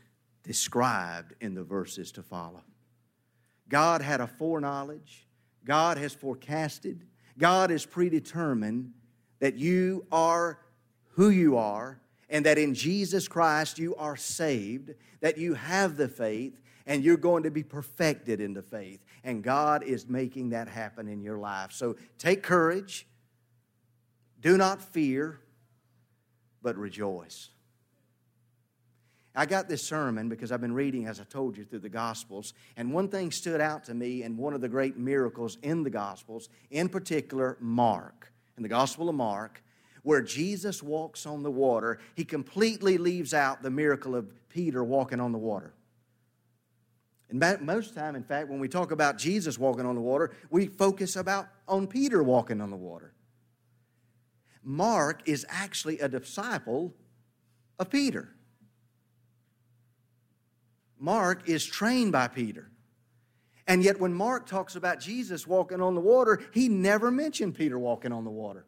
described 0.43 1.35
in 1.41 1.55
the 1.55 1.63
verses 1.63 2.11
to 2.13 2.23
follow. 2.23 2.65
God 3.69 4.03
had 4.03 4.21
a 4.21 4.27
foreknowledge, 4.27 5.29
God 5.65 5.99
has 5.99 6.13
forecasted, 6.13 7.07
God 7.39 7.71
is 7.71 7.87
predetermined 7.87 8.91
that 9.39 9.55
you 9.55 10.05
are 10.11 10.59
who 11.13 11.31
you 11.31 11.57
are 11.57 12.02
and 12.33 12.47
that 12.47 12.59
in 12.59 12.75
Jesus 12.75 13.29
Christ 13.29 13.79
you 13.79 13.95
are 13.95 14.17
saved, 14.17 14.95
that 15.21 15.39
you 15.39 15.55
have 15.55 15.97
the 15.97 16.09
faith, 16.09 16.59
and 16.87 17.05
you're 17.05 17.17
going 17.17 17.45
to 17.45 17.51
be 17.51 17.63
perfected 17.63 18.41
in 18.41 18.55
the 18.55 18.63
faith. 18.63 19.05
And 19.23 19.45
God 19.45 19.85
is 19.85 20.09
making 20.09 20.49
that 20.49 20.67
happen 20.67 21.07
in 21.07 21.21
your 21.21 21.39
life. 21.39 21.71
So 21.71 21.95
take 22.19 22.43
courage, 22.43 23.07
do 24.41 24.57
not 24.57 24.83
fear, 24.83 25.39
but 26.63 26.77
rejoice. 26.77 27.51
I 29.35 29.47
got 29.47 29.69
this 29.69 29.83
sermon 29.83 30.29
because 30.29 30.53
I've 30.53 30.61
been 30.61 30.75
reading, 30.75 31.07
as 31.07 31.21
I 31.21 31.25
told 31.25 31.57
you, 31.57 31.65
through 31.65 31.81
the 31.81 31.89
Gospels. 31.89 32.55
And 32.77 32.93
one 32.93 33.09
thing 33.09 33.31
stood 33.31 33.61
out 33.61 33.85
to 33.85 33.95
me, 33.95 34.23
and 34.23 34.37
one 34.37 34.55
of 34.55 34.61
the 34.61 34.69
great 34.69 34.97
miracles 34.97 35.59
in 35.63 35.83
the 35.83 35.91
Gospels, 35.91 36.49
in 36.71 36.89
particular, 36.89 37.57
Mark. 37.61 38.33
In 38.57 38.63
the 38.63 38.69
Gospel 38.69 39.09
of 39.09 39.15
Mark, 39.15 39.63
where 40.03 40.21
Jesus 40.21 40.83
walks 40.83 41.27
on 41.27 41.43
the 41.43 41.51
water, 41.51 41.99
he 42.15 42.25
completely 42.25 42.99
leaves 42.99 43.33
out 43.33 43.63
the 43.63 43.71
miracle 43.71 44.15
of 44.15 44.27
Peter 44.49 44.83
walking 44.83 45.21
on 45.21 45.33
the 45.33 45.39
water. 45.39 45.73
And 47.31 47.63
most 47.63 47.95
time, 47.95 48.15
in 48.15 48.25
fact, 48.25 48.49
when 48.49 48.61
we 48.61 48.69
talk 48.69 48.91
about 48.91 49.17
Jesus 49.17 49.59
walking 49.59 49.87
on 49.87 49.95
the 49.95 50.01
water, 50.01 50.33
we 50.51 50.67
focus 50.67 51.17
about 51.17 51.49
on 51.67 51.87
Peter 51.87 52.23
walking 52.23 52.61
on 52.61 52.69
the 52.69 52.77
water. 52.77 53.15
Mark 54.63 55.23
is 55.25 55.47
actually 55.49 55.99
a 56.01 56.09
disciple 56.09 56.93
of 57.79 57.91
Peter. 57.91 58.29
Mark 60.99 61.49
is 61.49 61.65
trained 61.65 62.13
by 62.13 62.29
Peter. 62.29 62.71
And 63.67 63.83
yet, 63.83 63.99
when 63.99 64.13
Mark 64.13 64.47
talks 64.47 64.77
about 64.77 65.01
Jesus 65.01 65.47
walking 65.47 65.81
on 65.81 65.95
the 65.95 66.01
water, 66.01 66.41
he 66.53 66.69
never 66.69 67.11
mentioned 67.11 67.55
Peter 67.55 67.79
walking 67.79 68.13
on 68.13 68.25
the 68.25 68.31
water. 68.31 68.67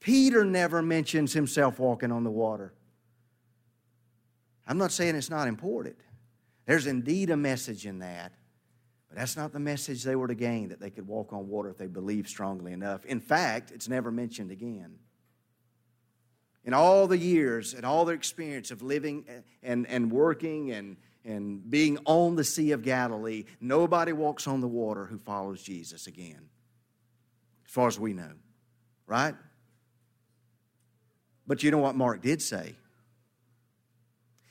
Peter 0.00 0.44
never 0.44 0.80
mentions 0.80 1.34
himself 1.34 1.78
walking 1.78 2.10
on 2.10 2.24
the 2.24 2.30
water. 2.30 2.72
I'm 4.66 4.78
not 4.78 4.92
saying 4.92 5.14
it's 5.14 5.30
not 5.30 5.46
important. 5.46 5.96
There's 6.64 6.86
indeed 6.86 7.30
a 7.30 7.36
message 7.36 7.86
in 7.86 7.98
that, 7.98 8.32
but 9.08 9.18
that's 9.18 9.36
not 9.36 9.52
the 9.52 9.60
message 9.60 10.02
they 10.02 10.16
were 10.16 10.28
to 10.28 10.34
gain 10.34 10.68
that 10.68 10.80
they 10.80 10.90
could 10.90 11.06
walk 11.06 11.32
on 11.32 11.48
water 11.48 11.68
if 11.68 11.76
they 11.76 11.88
believed 11.88 12.28
strongly 12.28 12.72
enough. 12.72 13.04
In 13.04 13.20
fact, 13.20 13.72
it's 13.72 13.88
never 13.88 14.10
mentioned 14.10 14.50
again. 14.50 14.94
In 16.64 16.72
all 16.72 17.06
the 17.06 17.18
years 17.18 17.74
and 17.74 17.84
all 17.84 18.04
their 18.04 18.14
experience 18.14 18.70
of 18.70 18.82
living 18.82 19.24
and, 19.62 19.86
and 19.88 20.12
working 20.12 20.70
and, 20.70 20.96
and 21.24 21.68
being 21.68 21.98
on 22.04 22.36
the 22.36 22.44
Sea 22.44 22.72
of 22.72 22.82
Galilee, 22.82 23.44
nobody 23.60 24.12
walks 24.12 24.46
on 24.46 24.60
the 24.60 24.68
water 24.68 25.06
who 25.06 25.18
follows 25.18 25.62
Jesus 25.62 26.06
again, 26.06 26.48
as 27.66 27.72
far 27.72 27.88
as 27.88 27.98
we 27.98 28.12
know, 28.12 28.32
right? 29.06 29.34
But 31.50 31.64
you 31.64 31.72
know 31.72 31.78
what 31.78 31.96
Mark 31.96 32.22
did 32.22 32.40
say? 32.40 32.76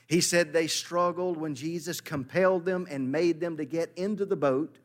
He 0.06 0.20
said 0.20 0.52
they 0.52 0.66
struggled 0.66 1.38
when 1.38 1.54
Jesus 1.54 1.98
compelled 1.98 2.66
them 2.66 2.86
and 2.90 3.10
made 3.10 3.40
them 3.40 3.56
to 3.56 3.64
get 3.64 3.90
into 3.96 4.26
the 4.26 4.36
boat 4.36 4.76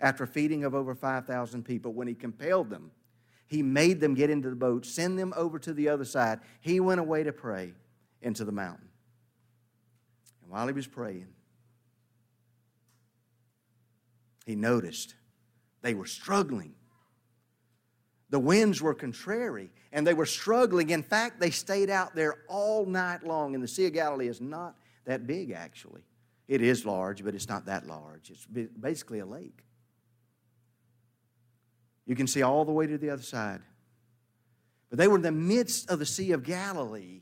after 0.00 0.24
feeding 0.24 0.62
of 0.62 0.72
over 0.72 0.94
5,000 0.94 1.64
people. 1.64 1.92
When 1.92 2.06
he 2.06 2.14
compelled 2.14 2.70
them, 2.70 2.92
he 3.48 3.60
made 3.60 3.98
them 3.98 4.14
get 4.14 4.30
into 4.30 4.50
the 4.50 4.54
boat, 4.54 4.86
send 4.86 5.18
them 5.18 5.34
over 5.36 5.58
to 5.58 5.72
the 5.72 5.88
other 5.88 6.04
side. 6.04 6.38
He 6.60 6.78
went 6.78 7.00
away 7.00 7.24
to 7.24 7.32
pray 7.32 7.72
into 8.22 8.44
the 8.44 8.52
mountain. 8.52 8.88
And 10.42 10.52
while 10.52 10.68
he 10.68 10.72
was 10.72 10.86
praying, 10.86 11.26
he 14.46 14.54
noticed 14.54 15.16
they 15.82 15.94
were 15.94 16.06
struggling. 16.06 16.76
The 18.34 18.40
winds 18.40 18.82
were 18.82 18.94
contrary 18.94 19.70
and 19.92 20.04
they 20.04 20.12
were 20.12 20.26
struggling. 20.26 20.90
In 20.90 21.04
fact, 21.04 21.38
they 21.38 21.50
stayed 21.50 21.88
out 21.88 22.16
there 22.16 22.38
all 22.48 22.84
night 22.84 23.24
long. 23.24 23.54
And 23.54 23.62
the 23.62 23.68
Sea 23.68 23.86
of 23.86 23.92
Galilee 23.92 24.26
is 24.26 24.40
not 24.40 24.74
that 25.04 25.24
big, 25.24 25.52
actually. 25.52 26.02
It 26.48 26.60
is 26.60 26.84
large, 26.84 27.24
but 27.24 27.36
it's 27.36 27.48
not 27.48 27.66
that 27.66 27.86
large. 27.86 28.30
It's 28.30 28.44
basically 28.44 29.20
a 29.20 29.24
lake. 29.24 29.62
You 32.06 32.16
can 32.16 32.26
see 32.26 32.42
all 32.42 32.64
the 32.64 32.72
way 32.72 32.88
to 32.88 32.98
the 32.98 33.10
other 33.10 33.22
side. 33.22 33.60
But 34.90 34.98
they 34.98 35.06
were 35.06 35.14
in 35.14 35.22
the 35.22 35.30
midst 35.30 35.88
of 35.88 36.00
the 36.00 36.06
Sea 36.06 36.32
of 36.32 36.42
Galilee 36.42 37.20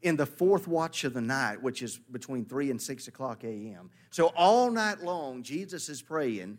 in 0.00 0.16
the 0.16 0.24
fourth 0.24 0.66
watch 0.66 1.04
of 1.04 1.12
the 1.12 1.20
night, 1.20 1.62
which 1.62 1.82
is 1.82 1.98
between 1.98 2.46
3 2.46 2.70
and 2.70 2.80
6 2.80 3.08
o'clock 3.08 3.44
a.m. 3.44 3.90
So 4.08 4.28
all 4.34 4.70
night 4.70 5.02
long, 5.02 5.42
Jesus 5.42 5.90
is 5.90 6.00
praying 6.00 6.56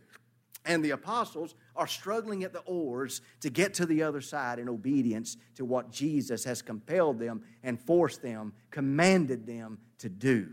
and 0.68 0.84
the 0.84 0.92
apostles 0.92 1.56
are 1.76 1.88
struggling 1.88 2.44
at 2.44 2.54
the 2.54 2.60
oars 2.62 3.22
to 3.40 3.50
get 3.50 3.74
to 3.76 3.86
the 3.86 4.04
other 4.04 4.22
side 4.22 4.60
in 4.60 4.70
obedience 4.70 5.38
to 5.56 5.66
what 5.66 5.92
Jesus 5.92 6.44
has 6.44 6.62
compelled 6.62 7.18
them 7.18 7.42
and 7.64 7.80
forced 7.80 8.22
them, 8.22 8.54
commanded 8.70 9.48
them 9.48 9.80
to 10.00 10.10
do. 10.10 10.50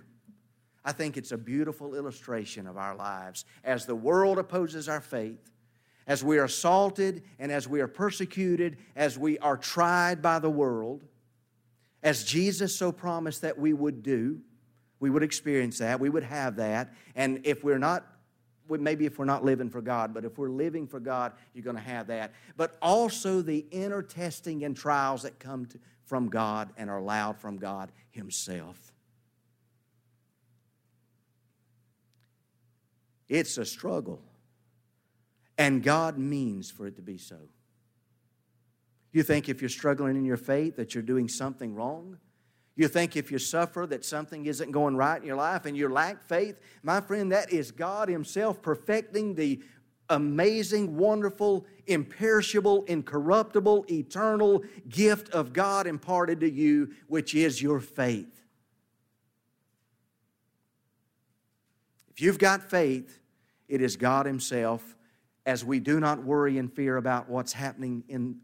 I 0.84 0.92
think 0.92 1.16
it's 1.16 1.32
a 1.32 1.38
beautiful 1.38 1.94
illustration 1.94 2.66
of 2.66 2.76
our 2.76 2.94
lives. 2.94 3.44
As 3.64 3.86
the 3.86 3.94
world 3.94 4.38
opposes 4.38 4.88
our 4.88 5.00
faith, 5.00 5.50
as 6.06 6.22
we 6.22 6.38
are 6.38 6.44
assaulted 6.44 7.22
and 7.38 7.50
as 7.50 7.66
we 7.66 7.80
are 7.80 7.88
persecuted, 7.88 8.76
as 8.94 9.18
we 9.18 9.38
are 9.38 9.56
tried 9.56 10.22
by 10.22 10.38
the 10.38 10.50
world, 10.50 11.04
as 12.02 12.24
Jesus 12.24 12.76
so 12.76 12.92
promised 12.92 13.40
that 13.42 13.58
we 13.58 13.72
would 13.72 14.02
do, 14.02 14.40
we 15.00 15.10
would 15.10 15.22
experience 15.22 15.78
that, 15.78 15.98
we 15.98 16.10
would 16.10 16.22
have 16.22 16.56
that. 16.56 16.92
And 17.14 17.40
if 17.44 17.64
we're 17.64 17.78
not, 17.78 18.06
maybe 18.68 19.06
if 19.06 19.18
we're 19.18 19.24
not 19.24 19.44
living 19.44 19.68
for 19.68 19.80
God, 19.80 20.14
but 20.14 20.24
if 20.24 20.38
we're 20.38 20.50
living 20.50 20.86
for 20.86 21.00
God, 21.00 21.32
you're 21.52 21.64
going 21.64 21.76
to 21.76 21.82
have 21.82 22.06
that. 22.08 22.32
But 22.56 22.76
also 22.80 23.42
the 23.42 23.66
inner 23.70 24.02
testing 24.02 24.64
and 24.64 24.76
trials 24.76 25.22
that 25.22 25.38
come 25.38 25.66
to, 25.66 25.78
from 26.04 26.28
God 26.28 26.72
and 26.76 26.90
are 26.90 26.98
allowed 26.98 27.38
from 27.38 27.56
God 27.56 27.92
Himself. 28.10 28.92
It's 33.28 33.58
a 33.58 33.64
struggle. 33.64 34.22
And 35.56 35.82
God 35.82 36.18
means 36.18 36.70
for 36.70 36.86
it 36.86 36.96
to 36.96 37.02
be 37.02 37.16
so. 37.16 37.36
You 39.12 39.22
think 39.22 39.48
if 39.48 39.62
you're 39.62 39.68
struggling 39.68 40.16
in 40.16 40.24
your 40.24 40.36
faith 40.36 40.76
that 40.76 40.94
you're 40.94 41.02
doing 41.02 41.28
something 41.28 41.74
wrong? 41.74 42.18
You 42.76 42.88
think 42.88 43.16
if 43.16 43.30
you 43.30 43.38
suffer 43.38 43.86
that 43.88 44.04
something 44.04 44.46
isn't 44.46 44.72
going 44.72 44.96
right 44.96 45.20
in 45.20 45.26
your 45.26 45.36
life 45.36 45.64
and 45.64 45.76
you 45.76 45.88
lack 45.88 46.22
faith? 46.22 46.58
My 46.82 47.00
friend, 47.00 47.30
that 47.30 47.52
is 47.52 47.70
God 47.70 48.08
Himself 48.08 48.62
perfecting 48.62 49.34
the 49.34 49.62
amazing, 50.10 50.96
wonderful, 50.96 51.66
imperishable, 51.86 52.84
incorruptible, 52.84 53.86
eternal 53.90 54.64
gift 54.88 55.30
of 55.30 55.52
God 55.52 55.86
imparted 55.86 56.40
to 56.40 56.50
you, 56.50 56.90
which 57.06 57.34
is 57.34 57.62
your 57.62 57.80
faith. 57.80 58.44
If 62.10 62.20
you've 62.20 62.38
got 62.38 62.70
faith, 62.70 63.20
it 63.68 63.80
is 63.80 63.96
God 63.96 64.26
Himself 64.26 64.96
as 65.46 65.64
we 65.64 65.78
do 65.78 66.00
not 66.00 66.24
worry 66.24 66.58
and 66.58 66.72
fear 66.72 66.96
about 66.96 67.28
what's 67.28 67.52
happening 67.52 68.02
in, 68.08 68.36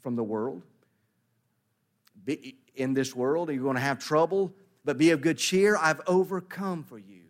from 0.00 0.16
the 0.16 0.24
world. 0.24 0.62
Be, 2.24 2.56
in 2.76 2.94
this 2.94 3.14
world, 3.14 3.50
you're 3.50 3.62
going 3.62 3.76
to 3.76 3.80
have 3.80 3.98
trouble, 3.98 4.54
but 4.84 4.98
be 4.98 5.10
of 5.10 5.20
good 5.20 5.38
cheer. 5.38 5.76
I've 5.76 6.00
overcome 6.06 6.84
for 6.84 6.98
you. 6.98 7.22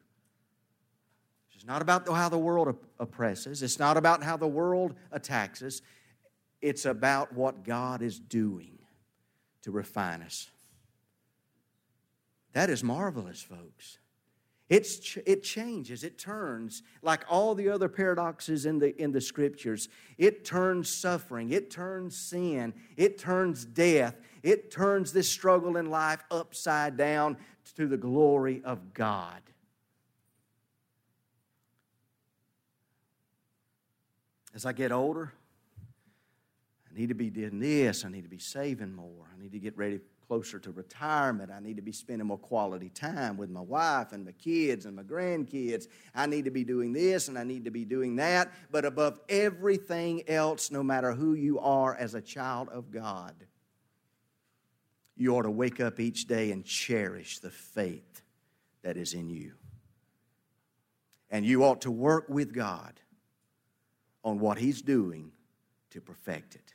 It's 1.54 1.64
not 1.64 1.82
about 1.82 2.06
how 2.08 2.28
the 2.28 2.38
world 2.38 2.76
oppresses, 2.98 3.62
it's 3.62 3.78
not 3.78 3.96
about 3.96 4.22
how 4.22 4.36
the 4.36 4.46
world 4.46 4.94
attacks 5.10 5.62
us. 5.62 5.82
It's 6.62 6.86
about 6.86 7.34
what 7.34 7.64
God 7.64 8.02
is 8.02 8.18
doing 8.18 8.78
to 9.62 9.70
refine 9.70 10.22
us. 10.22 10.50
That 12.54 12.70
is 12.70 12.82
marvelous, 12.82 13.42
folks. 13.42 13.98
It's, 14.68 15.16
it 15.26 15.44
changes, 15.44 16.02
it 16.02 16.18
turns, 16.18 16.82
like 17.02 17.24
all 17.28 17.54
the 17.54 17.68
other 17.68 17.88
paradoxes 17.88 18.66
in 18.66 18.78
the, 18.78 19.00
in 19.00 19.12
the 19.12 19.20
scriptures. 19.20 19.88
It 20.18 20.44
turns 20.44 20.88
suffering, 20.88 21.50
it 21.50 21.70
turns 21.70 22.16
sin, 22.16 22.74
it 22.96 23.18
turns 23.18 23.64
death, 23.64 24.16
it 24.42 24.70
turns 24.70 25.12
this 25.12 25.28
struggle 25.28 25.76
in 25.76 25.90
life 25.90 26.22
upside 26.30 26.96
down 26.96 27.36
to 27.76 27.86
the 27.86 27.96
glory 27.96 28.62
of 28.64 28.94
God. 28.94 29.40
As 34.54 34.64
I 34.64 34.72
get 34.72 34.92
older, 34.92 35.32
I 36.90 36.98
need 36.98 37.08
to 37.10 37.14
be 37.14 37.28
doing 37.28 37.58
this, 37.58 38.04
I 38.04 38.08
need 38.08 38.22
to 38.22 38.30
be 38.30 38.38
saving 38.38 38.94
more, 38.94 39.26
I 39.34 39.40
need 39.40 39.52
to 39.52 39.58
get 39.58 39.76
ready 39.76 40.00
closer 40.26 40.58
to 40.58 40.72
retirement. 40.72 41.50
I 41.52 41.60
need 41.60 41.76
to 41.76 41.82
be 41.82 41.92
spending 41.92 42.26
more 42.26 42.38
quality 42.38 42.88
time 42.88 43.36
with 43.36 43.50
my 43.50 43.60
wife 43.60 44.12
and 44.12 44.24
my 44.24 44.32
kids 44.32 44.86
and 44.86 44.96
my 44.96 45.02
grandkids. 45.02 45.86
I 46.14 46.26
need 46.26 46.44
to 46.46 46.50
be 46.50 46.64
doing 46.64 46.92
this 46.92 47.28
and 47.28 47.38
I 47.38 47.44
need 47.44 47.64
to 47.64 47.70
be 47.70 47.84
doing 47.84 48.16
that. 48.16 48.52
But 48.70 48.84
above 48.84 49.20
everything 49.28 50.28
else, 50.28 50.70
no 50.70 50.82
matter 50.82 51.12
who 51.12 51.34
you 51.34 51.58
are 51.60 51.94
as 51.94 52.14
a 52.14 52.20
child 52.20 52.68
of 52.70 52.90
God, 52.90 53.34
you 55.16 55.36
ought 55.36 55.42
to 55.42 55.50
wake 55.50 55.80
up 55.80 55.98
each 55.98 56.26
day 56.26 56.52
and 56.52 56.64
cherish 56.64 57.38
the 57.38 57.50
faith 57.50 58.22
that 58.82 58.96
is 58.96 59.14
in 59.14 59.28
you. 59.28 59.52
And 61.30 61.44
you 61.44 61.64
ought 61.64 61.82
to 61.82 61.90
work 61.90 62.26
with 62.28 62.52
God 62.52 63.00
on 64.22 64.38
what 64.38 64.58
He's 64.58 64.82
doing 64.82 65.32
to 65.90 66.00
perfect 66.00 66.54
it. 66.54 66.74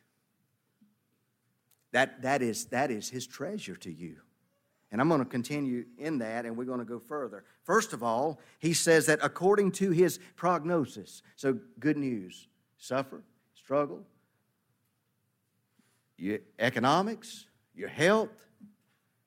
That, 1.92 2.22
that, 2.22 2.42
is, 2.42 2.66
that 2.66 2.90
is 2.90 3.10
his 3.10 3.28
treasure 3.28 3.76
to 3.78 3.92
you. 3.92 4.18
And 4.92 5.00
I'm 5.00 5.08
going 5.08 5.24
to 5.24 5.30
continue 5.30 5.86
in 5.98 6.18
that, 6.20 6.46
and 6.46 6.58
we're 6.58 6.66
going 6.66 6.80
to 6.80 6.86
go 6.86 7.00
further. 7.00 7.44
First 7.64 7.94
of 7.94 8.04
all, 8.04 8.40
he 8.60 8.74
says 8.74 9.06
that 9.06 9.20
according 9.22 9.72
to 9.74 9.92
his 9.92 10.20
prognosis, 10.36 11.22
so 11.36 11.60
good 11.80 11.98
news 11.98 12.48
suffer, 12.78 13.22
struggle, 13.56 14.04
economics, 16.60 17.46
your 17.74 17.90
health, 17.90 18.48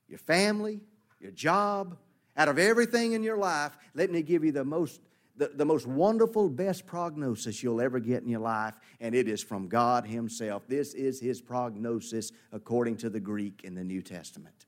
your 0.09 0.19
family, 0.19 0.81
your 1.21 1.33
job, 1.33 1.97
out 2.37 2.49
of 2.49 2.59
everything 2.59 3.13
in 3.13 3.23
your 3.23 3.37
life, 3.37 3.77
let 3.95 4.11
me 4.11 4.23
give 4.23 4.45
you 4.45 4.53
the 4.53 4.65
most 4.65 5.01
the, 5.37 5.49
the 5.49 5.65
most 5.65 5.87
wonderful, 5.87 6.49
best 6.49 6.87
prognosis 6.87 7.63
you'll 7.63 7.81
ever 7.81 7.99
get 7.99 8.23
in 8.23 8.29
your 8.29 8.41
life, 8.41 8.79
and 9.01 9.15
it 9.15 9.29
is 9.29 9.43
from 9.43 9.69
God 9.69 10.07
Himself. 10.07 10.63
This 10.69 10.95
is 10.95 11.21
His 11.21 11.41
prognosis 11.41 12.31
according 12.53 12.99
to 12.99 13.11
the 13.11 13.19
Greek 13.19 13.63
in 13.65 13.75
the 13.75 13.83
New 13.83 14.01
Testament. 14.01 14.67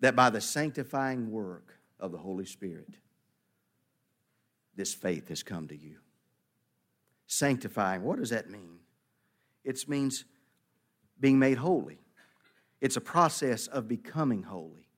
That 0.00 0.16
by 0.16 0.30
the 0.30 0.40
sanctifying 0.40 1.30
work 1.30 1.78
of 1.98 2.12
the 2.12 2.18
Holy 2.18 2.46
Spirit, 2.46 2.94
this 4.74 4.94
faith 4.94 5.28
has 5.28 5.42
come 5.42 5.68
to 5.68 5.76
you. 5.76 5.96
Sanctifying, 7.26 8.02
what 8.02 8.18
does 8.18 8.30
that 8.30 8.48
mean? 8.48 8.78
It 9.64 9.88
means 9.88 10.24
being 11.18 11.38
made 11.38 11.58
holy. 11.58 11.98
It's 12.80 12.96
a 12.96 13.00
process 13.00 13.66
of 13.66 13.88
becoming 13.88 14.42
holy. 14.42 14.88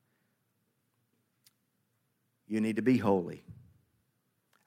You 2.47 2.61
need 2.61 2.77
to 2.77 2.83
be 2.83 2.99
holy. 2.99 3.43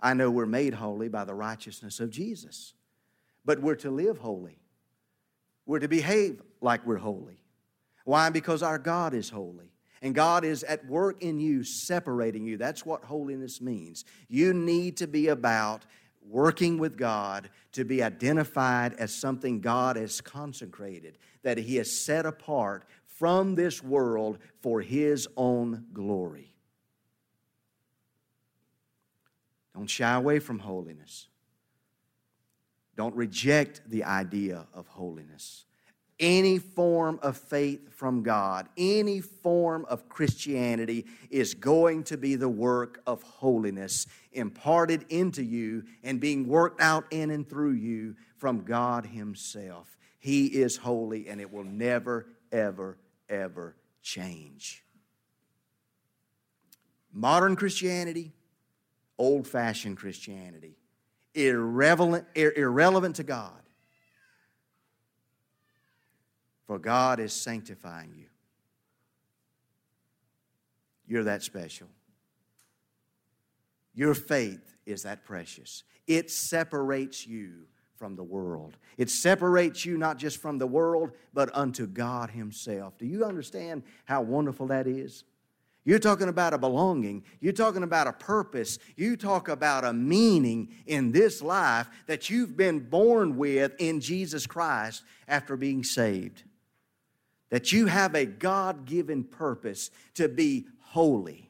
I 0.02 0.14
know 0.14 0.30
we're 0.30 0.46
made 0.46 0.74
holy 0.74 1.08
by 1.08 1.24
the 1.24 1.34
righteousness 1.34 2.00
of 2.00 2.10
Jesus, 2.10 2.74
but 3.46 3.60
we're 3.62 3.76
to 3.76 3.90
live 3.90 4.18
holy. 4.18 4.60
We're 5.66 5.80
to 5.80 5.88
behave 5.88 6.42
like 6.62 6.86
we're 6.86 6.98
holy. 6.98 7.40
Why? 8.04 8.30
Because 8.30 8.62
our 8.62 8.78
God 8.78 9.14
is 9.14 9.30
holy. 9.30 9.72
And 10.02 10.14
God 10.14 10.46
is 10.46 10.64
at 10.64 10.86
work 10.86 11.24
in 11.24 11.40
you, 11.40 11.64
separating 11.64 12.46
you. 12.46 12.58
That's 12.58 12.86
what 12.86 13.04
holiness 13.04 13.62
means. 13.62 14.06
You 14.28 14.54
need 14.54 14.98
to 14.98 15.08
be 15.08 15.30
about 15.30 15.86
working 16.30 16.78
with 16.78 16.98
God 16.98 17.50
to 17.74 17.84
be 17.84 18.02
identified 18.02 18.94
as 18.94 19.14
something 19.14 19.62
God 19.62 19.96
has 19.96 20.22
consecrated, 20.22 21.18
that 21.44 21.58
He 21.58 21.76
has 21.78 21.92
set 21.92 22.26
apart 22.26 22.86
from 23.06 23.56
this 23.56 23.84
world 23.84 24.40
for 24.62 24.82
His 24.82 25.28
own 25.38 25.86
glory. 25.94 26.56
Don't 29.74 29.88
shy 29.88 30.14
away 30.14 30.40
from 30.40 30.60
holiness. 30.60 31.28
Don't 32.96 33.16
reject 33.16 33.82
the 33.88 34.06
idea 34.06 34.68
of 34.74 34.88
holiness. 34.88 35.66
Any 36.20 36.60
form 36.60 37.20
of 37.22 37.38
faith 37.38 37.94
from 37.94 38.24
God, 38.24 38.70
any 38.78 39.20
form 39.20 39.86
of 39.90 40.08
Christianity 40.08 41.06
is 41.30 41.54
going 41.54 42.04
to 42.06 42.18
be 42.18 42.36
the 42.36 42.50
work 42.50 43.02
of 43.06 43.22
holiness 43.24 44.06
imparted 44.32 45.06
into 45.10 45.44
you 45.44 45.84
and 46.04 46.22
being 46.22 46.48
worked 46.48 46.80
out 46.80 47.06
in 47.12 47.32
and 47.32 47.48
through 47.48 47.74
you 47.74 48.16
from 48.38 48.64
God 48.64 49.06
Himself. 49.06 49.98
He 50.20 50.48
is 50.48 50.78
holy 50.78 51.28
and 51.28 51.42
it 51.42 51.52
will 51.52 51.66
never, 51.66 52.28
ever, 52.52 52.98
ever 53.28 53.76
change. 54.02 54.84
Modern 57.12 57.58
Christianity 57.58 58.32
old 59.18 59.48
fashioned 59.48 59.98
Christianity, 59.98 60.78
irrelevant, 61.34 62.26
irrelevant 62.36 63.16
to 63.18 63.24
God. 63.24 63.62
For 66.66 66.80
God 66.80 67.20
is 67.20 67.34
sanctifying 67.34 68.14
you. 68.16 68.26
You're 71.08 71.26
that 71.26 71.44
special. 71.44 71.88
Your 73.94 74.14
faith 74.14 74.76
is 74.86 75.04
that 75.04 75.24
precious. 75.24 75.84
It 76.08 76.30
separates 76.32 77.26
you 77.26 77.68
from 77.96 78.16
the 78.16 78.24
world. 78.24 78.78
It 78.98 79.10
separates 79.10 79.86
you 79.86 79.98
not 79.98 80.18
just 80.18 80.42
from 80.42 80.58
the 80.58 80.68
world, 80.68 81.12
but 81.34 81.56
unto 81.56 81.88
God 81.88 82.30
Himself. 82.32 82.98
Do 82.98 83.06
you 83.06 83.24
understand 83.24 83.84
how 84.04 84.22
wonderful 84.22 84.68
that 84.68 84.88
is? 84.88 85.24
You're 85.86 86.00
talking 86.00 86.30
about 86.30 86.54
a 86.54 86.58
belonging. 86.58 87.24
You're 87.40 87.54
talking 87.54 87.84
about 87.84 88.08
a 88.08 88.14
purpose. 88.14 88.80
You 88.96 89.16
talk 89.16 89.48
about 89.48 89.86
a 89.86 89.94
meaning 89.94 90.70
in 90.88 91.12
this 91.12 91.44
life 91.44 91.88
that 92.08 92.28
you've 92.30 92.58
been 92.58 92.80
born 92.80 93.38
with 93.38 93.74
in 93.78 94.02
Jesus 94.02 94.48
Christ 94.48 95.04
after 95.28 95.56
being 95.56 95.84
saved. 95.84 96.44
That 97.56 97.72
you 97.72 97.86
have 97.86 98.16
a 98.16 98.26
God 98.26 98.84
given 98.84 99.24
purpose 99.24 99.90
to 100.16 100.28
be 100.28 100.66
holy. 100.82 101.50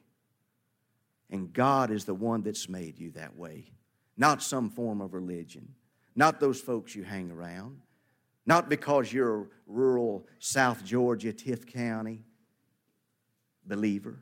And 1.32 1.52
God 1.52 1.90
is 1.90 2.06
the 2.06 2.14
one 2.14 2.44
that's 2.44 2.70
made 2.70 3.00
you 3.00 3.10
that 3.14 3.36
way, 3.36 3.72
not 4.16 4.44
some 4.44 4.70
form 4.70 5.02
of 5.02 5.16
religion, 5.16 5.74
not 6.16 6.40
those 6.40 6.62
folks 6.62 6.94
you 6.94 7.04
hang 7.04 7.32
around, 7.32 7.82
not 8.46 8.70
because 8.70 9.12
you're 9.12 9.42
a 9.42 9.46
rural 9.66 10.28
South 10.38 10.86
Georgia, 10.86 11.34
Tift 11.34 11.74
County 11.74 12.24
believer. 13.66 14.20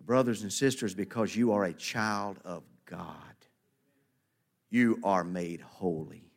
Brothers 0.00 0.40
and 0.40 0.50
sisters, 0.50 0.94
because 0.94 1.36
you 1.36 1.52
are 1.52 1.64
a 1.64 1.74
child 1.74 2.38
of 2.42 2.62
God, 2.86 3.36
you 4.70 4.98
are 5.04 5.24
made 5.24 5.60
holy. 5.60 6.27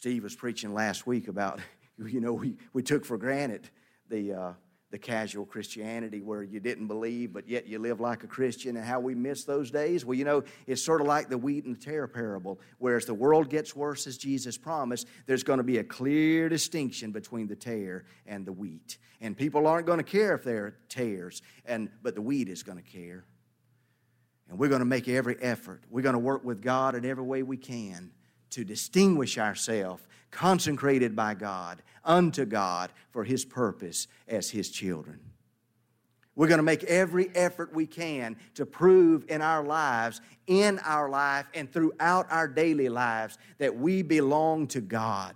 Steve 0.00 0.22
was 0.22 0.34
preaching 0.34 0.72
last 0.72 1.06
week 1.06 1.28
about, 1.28 1.60
you 1.98 2.22
know, 2.22 2.32
we, 2.32 2.56
we 2.72 2.82
took 2.82 3.04
for 3.04 3.18
granted 3.18 3.68
the, 4.08 4.32
uh, 4.32 4.52
the 4.90 4.96
casual 4.98 5.44
Christianity 5.44 6.22
where 6.22 6.42
you 6.42 6.58
didn't 6.58 6.86
believe, 6.86 7.34
but 7.34 7.46
yet 7.46 7.66
you 7.66 7.78
live 7.78 8.00
like 8.00 8.24
a 8.24 8.26
Christian, 8.26 8.78
and 8.78 8.86
how 8.86 8.98
we 8.98 9.14
miss 9.14 9.44
those 9.44 9.70
days. 9.70 10.06
Well, 10.06 10.16
you 10.16 10.24
know, 10.24 10.42
it's 10.66 10.82
sort 10.82 11.02
of 11.02 11.06
like 11.06 11.28
the 11.28 11.36
wheat 11.36 11.66
and 11.66 11.76
the 11.76 11.78
tare 11.78 12.08
parable, 12.08 12.60
where 12.78 12.96
as 12.96 13.04
the 13.04 13.12
world 13.12 13.50
gets 13.50 13.76
worse, 13.76 14.06
as 14.06 14.16
Jesus 14.16 14.56
promised, 14.56 15.06
there's 15.26 15.42
going 15.42 15.58
to 15.58 15.62
be 15.62 15.76
a 15.76 15.84
clear 15.84 16.48
distinction 16.48 17.12
between 17.12 17.46
the 17.46 17.54
tare 17.54 18.06
and 18.24 18.46
the 18.46 18.54
wheat. 18.54 18.96
And 19.20 19.36
people 19.36 19.66
aren't 19.66 19.84
going 19.86 19.98
to 19.98 20.02
care 20.02 20.34
if 20.34 20.42
they're 20.42 20.76
tares, 20.88 21.42
and, 21.66 21.90
but 22.02 22.14
the 22.14 22.22
wheat 22.22 22.48
is 22.48 22.62
going 22.62 22.82
to 22.82 22.90
care. 22.90 23.26
And 24.48 24.58
we're 24.58 24.70
going 24.70 24.80
to 24.80 24.86
make 24.86 25.08
every 25.08 25.36
effort. 25.42 25.82
We're 25.90 26.00
going 26.00 26.14
to 26.14 26.18
work 26.18 26.42
with 26.42 26.62
God 26.62 26.94
in 26.94 27.04
every 27.04 27.22
way 27.22 27.42
we 27.42 27.58
can 27.58 28.12
to 28.50 28.64
distinguish 28.64 29.38
ourselves, 29.38 30.02
consecrated 30.30 31.16
by 31.16 31.34
God, 31.34 31.82
unto 32.04 32.44
God 32.44 32.92
for 33.10 33.24
His 33.24 33.44
purpose 33.44 34.06
as 34.28 34.50
His 34.50 34.70
children. 34.70 35.20
We're 36.36 36.48
going 36.48 36.58
to 36.58 36.62
make 36.62 36.84
every 36.84 37.28
effort 37.34 37.74
we 37.74 37.86
can 37.86 38.36
to 38.54 38.64
prove 38.64 39.26
in 39.28 39.42
our 39.42 39.62
lives, 39.62 40.20
in 40.46 40.78
our 40.80 41.08
life, 41.08 41.46
and 41.54 41.70
throughout 41.70 42.26
our 42.30 42.48
daily 42.48 42.88
lives 42.88 43.36
that 43.58 43.76
we 43.76 44.02
belong 44.02 44.66
to 44.68 44.80
God, 44.80 45.34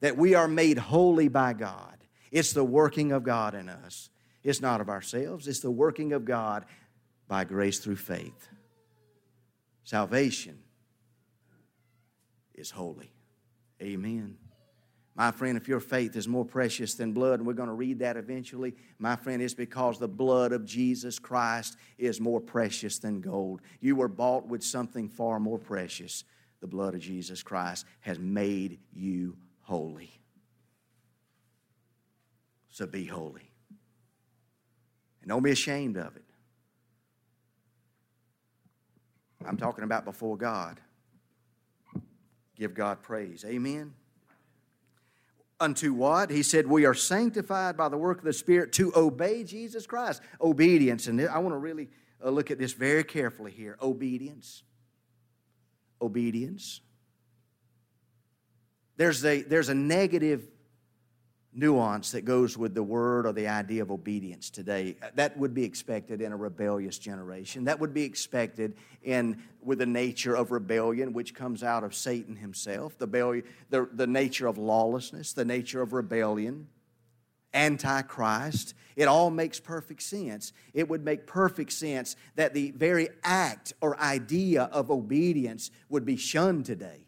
that 0.00 0.16
we 0.16 0.34
are 0.34 0.48
made 0.48 0.78
holy 0.78 1.28
by 1.28 1.52
God. 1.52 1.98
It's 2.32 2.52
the 2.52 2.64
working 2.64 3.12
of 3.12 3.22
God 3.22 3.54
in 3.54 3.68
us. 3.68 4.10
It's 4.42 4.60
not 4.60 4.80
of 4.80 4.88
ourselves, 4.88 5.46
it's 5.46 5.60
the 5.60 5.70
working 5.70 6.12
of 6.12 6.24
God 6.24 6.64
by 7.28 7.44
grace 7.44 7.78
through 7.78 7.96
faith. 7.96 8.48
Salvation 9.84 10.63
is 12.54 12.70
holy. 12.70 13.12
Amen. 13.82 14.36
My 15.16 15.30
friend, 15.30 15.56
if 15.56 15.68
your 15.68 15.80
faith 15.80 16.16
is 16.16 16.26
more 16.26 16.44
precious 16.44 16.94
than 16.94 17.12
blood, 17.12 17.38
and 17.38 17.46
we're 17.46 17.52
going 17.52 17.68
to 17.68 17.74
read 17.74 18.00
that 18.00 18.16
eventually, 18.16 18.74
my 18.98 19.14
friend, 19.14 19.40
it's 19.40 19.54
because 19.54 19.98
the 19.98 20.08
blood 20.08 20.52
of 20.52 20.64
Jesus 20.64 21.20
Christ 21.20 21.76
is 21.98 22.20
more 22.20 22.40
precious 22.40 22.98
than 22.98 23.20
gold. 23.20 23.60
You 23.80 23.94
were 23.94 24.08
bought 24.08 24.48
with 24.48 24.64
something 24.64 25.08
far 25.08 25.38
more 25.38 25.58
precious. 25.58 26.24
The 26.60 26.66
blood 26.66 26.94
of 26.94 27.00
Jesus 27.00 27.42
Christ 27.44 27.86
has 28.00 28.18
made 28.18 28.80
you 28.92 29.36
holy. 29.60 30.10
So 32.70 32.86
be 32.86 33.04
holy. 33.04 33.52
And 35.22 35.28
don't 35.28 35.44
be 35.44 35.52
ashamed 35.52 35.96
of 35.96 36.16
it. 36.16 36.24
I'm 39.46 39.56
talking 39.56 39.84
about 39.84 40.04
before 40.04 40.36
God. 40.36 40.80
Give 42.56 42.74
God 42.74 43.02
praise. 43.02 43.44
Amen. 43.46 43.94
Unto 45.60 45.92
what? 45.92 46.30
He 46.30 46.42
said, 46.42 46.66
We 46.66 46.84
are 46.84 46.94
sanctified 46.94 47.76
by 47.76 47.88
the 47.88 47.96
work 47.96 48.18
of 48.18 48.24
the 48.24 48.32
Spirit 48.32 48.72
to 48.72 48.92
obey 48.94 49.44
Jesus 49.44 49.86
Christ. 49.86 50.20
Obedience. 50.40 51.06
And 51.06 51.20
I 51.20 51.38
want 51.38 51.54
to 51.54 51.58
really 51.58 51.88
uh, 52.22 52.30
look 52.30 52.50
at 52.50 52.58
this 52.58 52.72
very 52.72 53.04
carefully 53.04 53.52
here. 53.52 53.76
Obedience. 53.80 54.62
Obedience. 56.02 56.80
There's 58.96 59.24
a, 59.24 59.42
there's 59.42 59.68
a 59.68 59.74
negative 59.74 60.48
nuance 61.54 62.10
that 62.12 62.24
goes 62.24 62.58
with 62.58 62.74
the 62.74 62.82
word 62.82 63.26
or 63.26 63.32
the 63.32 63.46
idea 63.46 63.82
of 63.82 63.90
obedience 63.90 64.50
today. 64.50 64.96
That 65.14 65.36
would 65.38 65.54
be 65.54 65.64
expected 65.64 66.20
in 66.20 66.32
a 66.32 66.36
rebellious 66.36 66.98
generation. 66.98 67.64
That 67.64 67.78
would 67.80 67.94
be 67.94 68.02
expected 68.02 68.76
in 69.02 69.42
with 69.62 69.78
the 69.78 69.86
nature 69.86 70.34
of 70.34 70.50
rebellion, 70.50 71.12
which 71.12 71.34
comes 71.34 71.62
out 71.62 71.84
of 71.84 71.94
Satan 71.94 72.36
himself, 72.36 72.98
the, 72.98 73.42
the, 73.70 73.88
the 73.92 74.06
nature 74.06 74.46
of 74.46 74.58
lawlessness, 74.58 75.32
the 75.32 75.44
nature 75.44 75.80
of 75.80 75.92
rebellion, 75.92 76.66
antichrist. 77.52 78.74
It 78.96 79.06
all 79.06 79.30
makes 79.30 79.60
perfect 79.60 80.02
sense. 80.02 80.52
It 80.72 80.88
would 80.88 81.04
make 81.04 81.26
perfect 81.26 81.72
sense 81.72 82.16
that 82.34 82.54
the 82.54 82.72
very 82.72 83.08
act 83.22 83.72
or 83.80 83.98
idea 84.00 84.64
of 84.64 84.90
obedience 84.90 85.70
would 85.88 86.04
be 86.04 86.16
shunned 86.16 86.66
today. 86.66 87.06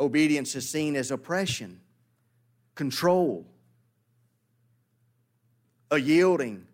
Obedience 0.00 0.54
is 0.54 0.68
seen 0.68 0.94
as 0.94 1.10
oppression 1.10 1.80
control, 2.78 3.44
a 5.90 5.98
yielding 5.98 6.64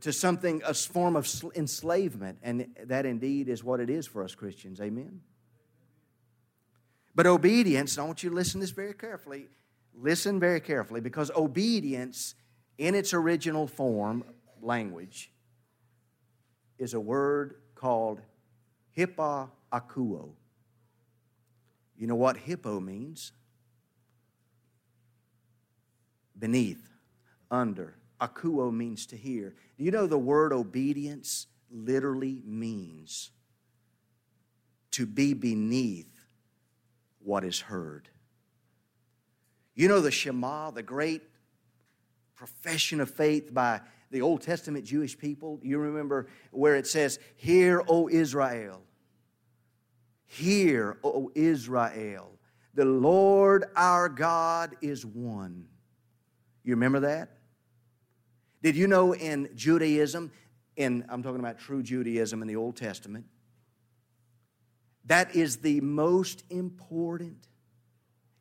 to 0.00 0.12
something, 0.12 0.60
a 0.66 0.74
form 0.74 1.14
of 1.14 1.26
enslavement. 1.54 2.38
And 2.42 2.66
that 2.84 3.06
indeed 3.06 3.48
is 3.48 3.62
what 3.62 3.78
it 3.78 3.88
is 3.88 4.08
for 4.08 4.24
us 4.24 4.34
Christians. 4.34 4.80
Amen. 4.80 5.20
But 7.14 7.26
obedience, 7.26 7.96
I 7.96 8.02
want 8.02 8.24
you 8.24 8.30
to 8.30 8.36
listen 8.36 8.60
to 8.60 8.66
this 8.66 8.74
very 8.74 8.92
carefully. 8.92 9.46
Listen 9.94 10.40
very 10.40 10.60
carefully 10.60 11.00
because 11.00 11.30
obedience 11.30 12.34
in 12.76 12.96
its 12.96 13.14
original 13.14 13.68
form, 13.68 14.24
language, 14.60 15.30
is 16.78 16.94
a 16.94 17.00
word 17.00 17.54
called 17.76 18.20
hippa 18.96 19.48
akuo. 19.72 20.30
You 21.96 22.08
know 22.08 22.16
what 22.16 22.36
hippo 22.36 22.80
means? 22.80 23.32
Beneath, 26.38 26.88
under. 27.50 27.96
Akuo 28.20 28.72
means 28.72 29.06
to 29.06 29.16
hear. 29.16 29.54
Do 29.76 29.84
you 29.84 29.90
know 29.90 30.06
the 30.06 30.18
word 30.18 30.52
obedience 30.52 31.46
literally 31.70 32.42
means 32.44 33.30
to 34.92 35.06
be 35.06 35.34
beneath 35.34 36.24
what 37.20 37.44
is 37.44 37.60
heard? 37.60 38.08
You 39.74 39.86
know 39.86 40.00
the 40.00 40.10
Shema, 40.10 40.72
the 40.72 40.82
great 40.82 41.22
profession 42.34 43.00
of 43.00 43.08
faith 43.10 43.54
by 43.54 43.80
the 44.10 44.22
Old 44.22 44.42
Testament 44.42 44.84
Jewish 44.84 45.16
people? 45.16 45.60
You 45.62 45.78
remember 45.78 46.26
where 46.50 46.74
it 46.74 46.86
says, 46.86 47.20
Hear, 47.36 47.84
O 47.86 48.08
Israel. 48.08 48.82
Hear, 50.26 50.98
O 51.04 51.30
Israel. 51.34 52.32
The 52.74 52.84
Lord 52.84 53.66
our 53.76 54.08
God 54.08 54.74
is 54.80 55.06
one. 55.06 55.66
You 56.68 56.74
remember 56.74 57.00
that? 57.00 57.30
Did 58.62 58.76
you 58.76 58.88
know 58.88 59.14
in 59.14 59.48
Judaism, 59.54 60.30
in 60.76 61.02
I'm 61.08 61.22
talking 61.22 61.40
about 61.40 61.58
true 61.58 61.82
Judaism 61.82 62.42
in 62.42 62.46
the 62.46 62.56
Old 62.56 62.76
Testament, 62.76 63.24
that 65.06 65.34
is 65.34 65.56
the 65.56 65.80
most 65.80 66.44
important, 66.50 67.48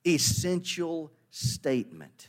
essential 0.06 1.14
statement 1.32 2.28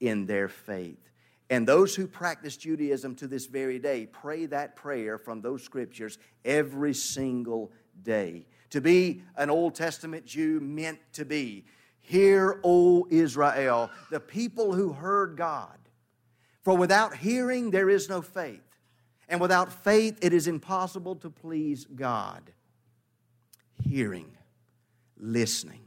in 0.00 0.26
their 0.26 0.48
faith. 0.48 1.08
And 1.48 1.68
those 1.68 1.94
who 1.94 2.08
practice 2.08 2.56
Judaism 2.56 3.14
to 3.14 3.28
this 3.28 3.46
very 3.46 3.78
day 3.78 4.06
pray 4.06 4.46
that 4.46 4.74
prayer 4.74 5.18
from 5.18 5.40
those 5.40 5.62
scriptures 5.62 6.18
every 6.44 6.94
single 6.94 7.70
day. 8.02 8.48
To 8.70 8.80
be 8.80 9.22
an 9.36 9.50
Old 9.50 9.76
Testament 9.76 10.26
Jew 10.26 10.58
meant 10.58 10.98
to 11.12 11.24
be 11.24 11.64
Hear, 12.02 12.60
O 12.62 13.06
Israel, 13.10 13.90
the 14.10 14.20
people 14.20 14.74
who 14.74 14.92
heard 14.92 15.36
God. 15.36 15.78
For 16.62 16.76
without 16.76 17.16
hearing, 17.16 17.70
there 17.70 17.88
is 17.88 18.08
no 18.08 18.22
faith. 18.22 18.60
And 19.28 19.40
without 19.40 19.72
faith, 19.72 20.18
it 20.20 20.32
is 20.32 20.46
impossible 20.46 21.16
to 21.16 21.30
please 21.30 21.86
God. 21.86 22.52
Hearing, 23.82 24.36
listening. 25.16 25.80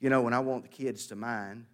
You 0.00 0.08
know, 0.08 0.22
when 0.22 0.32
I 0.32 0.38
want 0.38 0.62
the 0.62 0.68
kids 0.68 1.06
to 1.08 1.16
mind, 1.16 1.66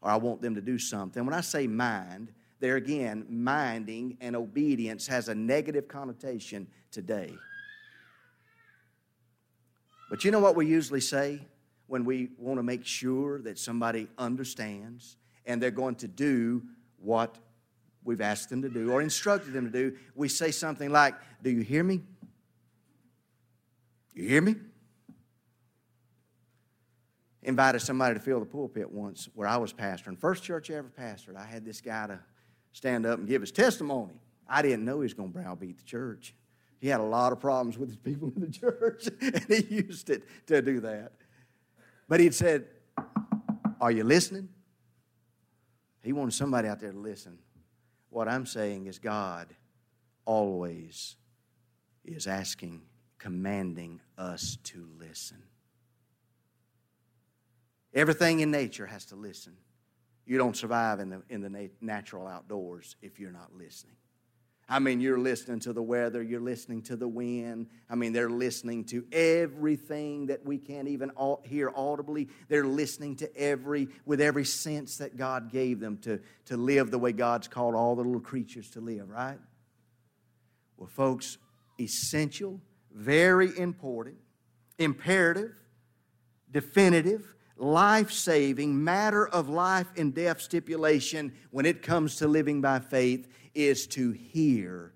or 0.00 0.10
I 0.10 0.16
want 0.16 0.40
them 0.40 0.54
to 0.54 0.60
do 0.60 0.78
something, 0.78 1.24
when 1.24 1.34
I 1.34 1.40
say 1.40 1.66
mind, 1.66 2.32
there 2.60 2.76
again, 2.76 3.26
minding 3.28 4.16
and 4.20 4.34
obedience 4.34 5.06
has 5.06 5.28
a 5.28 5.34
negative 5.34 5.86
connotation 5.86 6.66
today. 6.90 7.34
But 10.10 10.24
you 10.24 10.30
know 10.30 10.40
what 10.40 10.56
we 10.56 10.66
usually 10.66 11.00
say? 11.00 11.40
When 11.88 12.04
we 12.04 12.28
want 12.38 12.58
to 12.58 12.62
make 12.62 12.86
sure 12.86 13.40
that 13.40 13.58
somebody 13.58 14.08
understands 14.16 15.16
and 15.44 15.60
they're 15.60 15.70
going 15.70 15.96
to 15.96 16.08
do 16.08 16.62
what 17.00 17.36
we've 18.04 18.20
asked 18.20 18.50
them 18.50 18.62
to 18.62 18.68
do 18.68 18.92
or 18.92 19.02
instructed 19.02 19.52
them 19.52 19.64
to 19.64 19.72
do, 19.72 19.96
we 20.14 20.28
say 20.28 20.50
something 20.50 20.90
like, 20.90 21.14
Do 21.42 21.50
you 21.50 21.62
hear 21.62 21.82
me? 21.82 22.02
You 24.14 24.28
hear 24.28 24.42
me? 24.42 24.54
invited 27.48 27.80
somebody 27.80 28.14
to 28.14 28.20
fill 28.20 28.40
the 28.40 28.46
pulpit 28.46 28.92
once 28.92 29.28
where 29.34 29.48
I 29.48 29.56
was 29.56 29.72
pastoring. 29.72 30.18
First 30.18 30.44
church 30.44 30.70
I 30.70 30.74
ever 30.74 30.90
pastored, 30.90 31.34
I 31.34 31.46
had 31.46 31.64
this 31.64 31.80
guy 31.80 32.06
to 32.06 32.20
stand 32.72 33.06
up 33.06 33.18
and 33.18 33.26
give 33.26 33.40
his 33.40 33.50
testimony. 33.50 34.20
I 34.46 34.60
didn't 34.60 34.84
know 34.84 34.96
he 34.96 35.04
was 35.04 35.14
going 35.14 35.32
to 35.32 35.38
browbeat 35.38 35.78
the 35.78 35.84
church. 35.84 36.34
He 36.78 36.88
had 36.88 37.00
a 37.00 37.04
lot 37.04 37.32
of 37.32 37.40
problems 37.40 37.78
with 37.78 37.88
his 37.88 37.96
people 37.96 38.30
in 38.36 38.42
the 38.42 38.50
church, 38.52 39.08
and 39.20 39.44
he 39.48 39.76
used 39.76 40.10
it 40.10 40.24
to 40.46 40.60
do 40.60 40.80
that. 40.80 41.12
But 42.08 42.20
he'd 42.20 42.34
said, 42.34 42.66
Are 43.80 43.90
you 43.90 44.04
listening? 44.04 44.48
He 46.02 46.12
wanted 46.12 46.32
somebody 46.32 46.68
out 46.68 46.80
there 46.80 46.92
to 46.92 46.98
listen. 46.98 47.38
What 48.10 48.28
I'm 48.28 48.46
saying 48.46 48.86
is, 48.86 48.98
God 48.98 49.48
always 50.24 51.16
is 52.04 52.26
asking, 52.26 52.82
commanding 53.18 54.00
us 54.16 54.56
to 54.62 54.86
listen. 54.98 55.42
Everything 57.92 58.40
in 58.40 58.50
nature 58.50 58.86
has 58.86 59.04
to 59.06 59.16
listen. 59.16 59.54
You 60.24 60.38
don't 60.38 60.56
survive 60.56 61.00
in 61.00 61.10
the, 61.10 61.22
in 61.28 61.40
the 61.40 61.70
natural 61.80 62.26
outdoors 62.26 62.96
if 63.02 63.18
you're 63.18 63.32
not 63.32 63.54
listening. 63.54 63.96
I 64.70 64.80
mean, 64.80 65.00
you're 65.00 65.18
listening 65.18 65.60
to 65.60 65.72
the 65.72 65.82
weather, 65.82 66.22
you're 66.22 66.42
listening 66.42 66.82
to 66.82 66.96
the 66.96 67.08
wind. 67.08 67.68
I 67.88 67.94
mean, 67.94 68.12
they're 68.12 68.28
listening 68.28 68.84
to 68.86 69.02
everything 69.12 70.26
that 70.26 70.44
we 70.44 70.58
can't 70.58 70.88
even 70.88 71.10
hear 71.44 71.72
audibly. 71.74 72.28
They're 72.48 72.66
listening 72.66 73.16
to 73.16 73.34
every, 73.34 73.88
with 74.04 74.20
every 74.20 74.44
sense 74.44 74.98
that 74.98 75.16
God 75.16 75.50
gave 75.50 75.80
them 75.80 75.96
to, 75.98 76.20
to 76.46 76.58
live 76.58 76.90
the 76.90 76.98
way 76.98 77.12
God's 77.12 77.48
called 77.48 77.74
all 77.74 77.96
the 77.96 78.02
little 78.02 78.20
creatures 78.20 78.68
to 78.72 78.80
live, 78.80 79.08
right? 79.08 79.38
Well, 80.76 80.88
folks, 80.88 81.38
essential, 81.80 82.60
very 82.92 83.58
important, 83.58 84.16
imperative, 84.78 85.54
definitive, 86.50 87.34
life 87.58 88.10
saving, 88.12 88.82
matter 88.82 89.26
of 89.26 89.48
life 89.48 89.88
and 89.96 90.14
death 90.14 90.40
stipulation 90.40 91.32
when 91.50 91.66
it 91.66 91.82
comes 91.82 92.16
to 92.16 92.28
living 92.28 92.60
by 92.60 92.78
faith 92.78 93.28
is 93.54 93.86
to 93.88 94.12
hear 94.12 94.92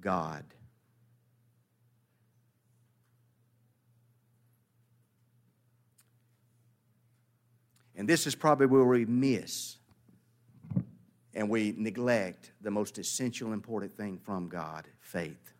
God. 0.00 0.44
And 7.96 8.08
this 8.08 8.26
is 8.26 8.34
probably 8.34 8.66
where 8.66 8.84
we 8.84 9.04
miss 9.04 9.76
and 11.32 11.48
we 11.48 11.74
neglect 11.76 12.52
the 12.60 12.70
most 12.70 12.98
essential, 12.98 13.52
important 13.52 13.92
thing 13.92 14.18
from 14.18 14.48
God 14.48 14.86
faith. 15.00 15.52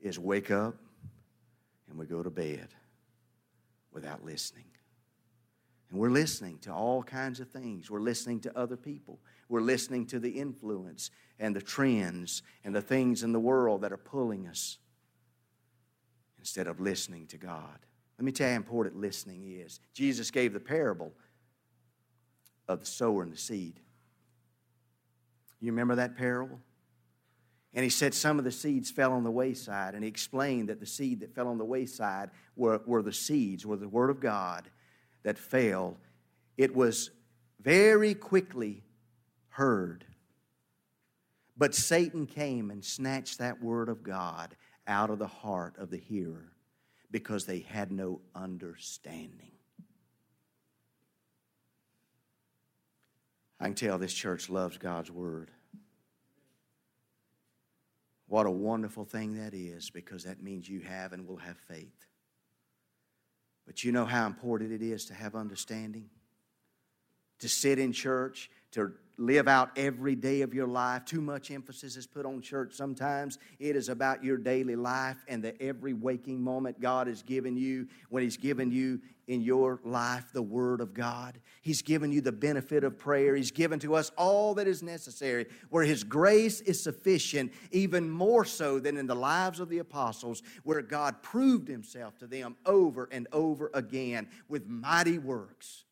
Is 0.00 0.18
wake 0.18 0.50
up 0.50 0.76
and 1.88 1.98
we 1.98 2.06
go 2.06 2.22
to 2.22 2.30
bed 2.30 2.68
without 3.96 4.22
listening. 4.22 4.66
And 5.88 5.98
we're 5.98 6.10
listening 6.10 6.58
to 6.58 6.72
all 6.72 7.02
kinds 7.02 7.40
of 7.40 7.48
things. 7.48 7.90
We're 7.90 8.00
listening 8.00 8.40
to 8.40 8.56
other 8.56 8.76
people. 8.76 9.20
We're 9.48 9.62
listening 9.62 10.04
to 10.08 10.18
the 10.18 10.28
influence 10.28 11.10
and 11.38 11.56
the 11.56 11.62
trends 11.62 12.42
and 12.62 12.74
the 12.74 12.82
things 12.82 13.22
in 13.22 13.32
the 13.32 13.40
world 13.40 13.80
that 13.80 13.92
are 13.92 13.96
pulling 13.96 14.48
us 14.48 14.76
instead 16.38 16.66
of 16.66 16.78
listening 16.78 17.26
to 17.28 17.38
God. 17.38 17.78
Let 18.18 18.24
me 18.26 18.32
tell 18.32 18.48
you 18.48 18.52
how 18.52 18.58
important 18.58 18.96
listening 18.96 19.44
is. 19.46 19.80
Jesus 19.94 20.30
gave 20.30 20.52
the 20.52 20.60
parable 20.60 21.14
of 22.68 22.80
the 22.80 22.86
sower 22.86 23.22
and 23.22 23.32
the 23.32 23.38
seed. 23.38 23.80
You 25.58 25.72
remember 25.72 25.94
that 25.94 26.18
parable? 26.18 26.60
And 27.74 27.84
he 27.84 27.90
said 27.90 28.14
some 28.14 28.38
of 28.38 28.44
the 28.44 28.52
seeds 28.52 28.90
fell 28.90 29.12
on 29.12 29.24
the 29.24 29.30
wayside, 29.30 29.94
and 29.94 30.02
he 30.02 30.08
explained 30.08 30.68
that 30.68 30.80
the 30.80 30.86
seed 30.86 31.20
that 31.20 31.34
fell 31.34 31.48
on 31.48 31.58
the 31.58 31.64
wayside 31.64 32.30
were, 32.56 32.80
were 32.86 33.02
the 33.02 33.12
seeds, 33.12 33.66
were 33.66 33.76
the 33.76 33.88
Word 33.88 34.08
of 34.10 34.20
God 34.20 34.70
that 35.24 35.38
fell. 35.38 35.96
It 36.56 36.74
was 36.74 37.10
very 37.60 38.14
quickly 38.14 38.82
heard. 39.50 40.04
But 41.56 41.74
Satan 41.74 42.26
came 42.26 42.70
and 42.70 42.84
snatched 42.84 43.38
that 43.38 43.62
Word 43.62 43.88
of 43.88 44.02
God 44.02 44.56
out 44.86 45.10
of 45.10 45.18
the 45.18 45.26
heart 45.26 45.76
of 45.78 45.90
the 45.90 45.96
hearer 45.96 46.52
because 47.10 47.46
they 47.46 47.60
had 47.60 47.90
no 47.90 48.20
understanding. 48.34 49.52
I 53.58 53.64
can 53.64 53.74
tell 53.74 53.98
this 53.98 54.12
church 54.12 54.50
loves 54.50 54.76
God's 54.76 55.10
Word. 55.10 55.50
What 58.28 58.46
a 58.46 58.50
wonderful 58.50 59.04
thing 59.04 59.34
that 59.34 59.54
is 59.54 59.90
because 59.90 60.24
that 60.24 60.42
means 60.42 60.68
you 60.68 60.80
have 60.80 61.12
and 61.12 61.26
will 61.26 61.36
have 61.36 61.56
faith. 61.68 62.06
But 63.66 63.84
you 63.84 63.92
know 63.92 64.04
how 64.04 64.26
important 64.26 64.72
it 64.72 64.82
is 64.82 65.06
to 65.06 65.14
have 65.14 65.34
understanding? 65.34 66.08
To 67.40 67.48
sit 67.48 67.78
in 67.78 67.92
church, 67.92 68.50
to 68.72 68.92
live 69.18 69.48
out 69.48 69.70
every 69.76 70.14
day 70.14 70.42
of 70.42 70.52
your 70.52 70.66
life. 70.66 71.04
Too 71.04 71.20
much 71.20 71.50
emphasis 71.50 71.96
is 71.96 72.06
put 72.06 72.26
on 72.26 72.40
church 72.42 72.74
sometimes. 72.74 73.38
It 73.58 73.76
is 73.76 73.88
about 73.88 74.22
your 74.22 74.36
daily 74.36 74.76
life 74.76 75.16
and 75.28 75.42
the 75.42 75.60
every 75.62 75.94
waking 75.94 76.42
moment 76.42 76.80
God 76.80 77.06
has 77.06 77.22
given 77.22 77.56
you 77.56 77.88
when 78.10 78.22
He's 78.22 78.36
given 78.36 78.70
you 78.70 79.00
in 79.26 79.40
your 79.40 79.80
life 79.84 80.26
the 80.32 80.42
Word 80.42 80.80
of 80.80 80.94
God. 80.94 81.40
He's 81.62 81.82
given 81.82 82.12
you 82.12 82.20
the 82.20 82.32
benefit 82.32 82.84
of 82.84 82.98
prayer. 82.98 83.34
He's 83.34 83.50
given 83.50 83.78
to 83.80 83.94
us 83.94 84.12
all 84.16 84.54
that 84.54 84.68
is 84.68 84.82
necessary, 84.82 85.46
where 85.70 85.84
His 85.84 86.04
grace 86.04 86.60
is 86.60 86.82
sufficient, 86.82 87.52
even 87.72 88.10
more 88.10 88.44
so 88.44 88.78
than 88.78 88.96
in 88.96 89.06
the 89.06 89.16
lives 89.16 89.60
of 89.60 89.68
the 89.68 89.78
apostles, 89.78 90.42
where 90.62 90.82
God 90.82 91.22
proved 91.22 91.68
Himself 91.68 92.18
to 92.18 92.26
them 92.26 92.56
over 92.66 93.08
and 93.10 93.26
over 93.32 93.70
again 93.72 94.28
with 94.48 94.68
mighty 94.68 95.18
works. 95.18 95.85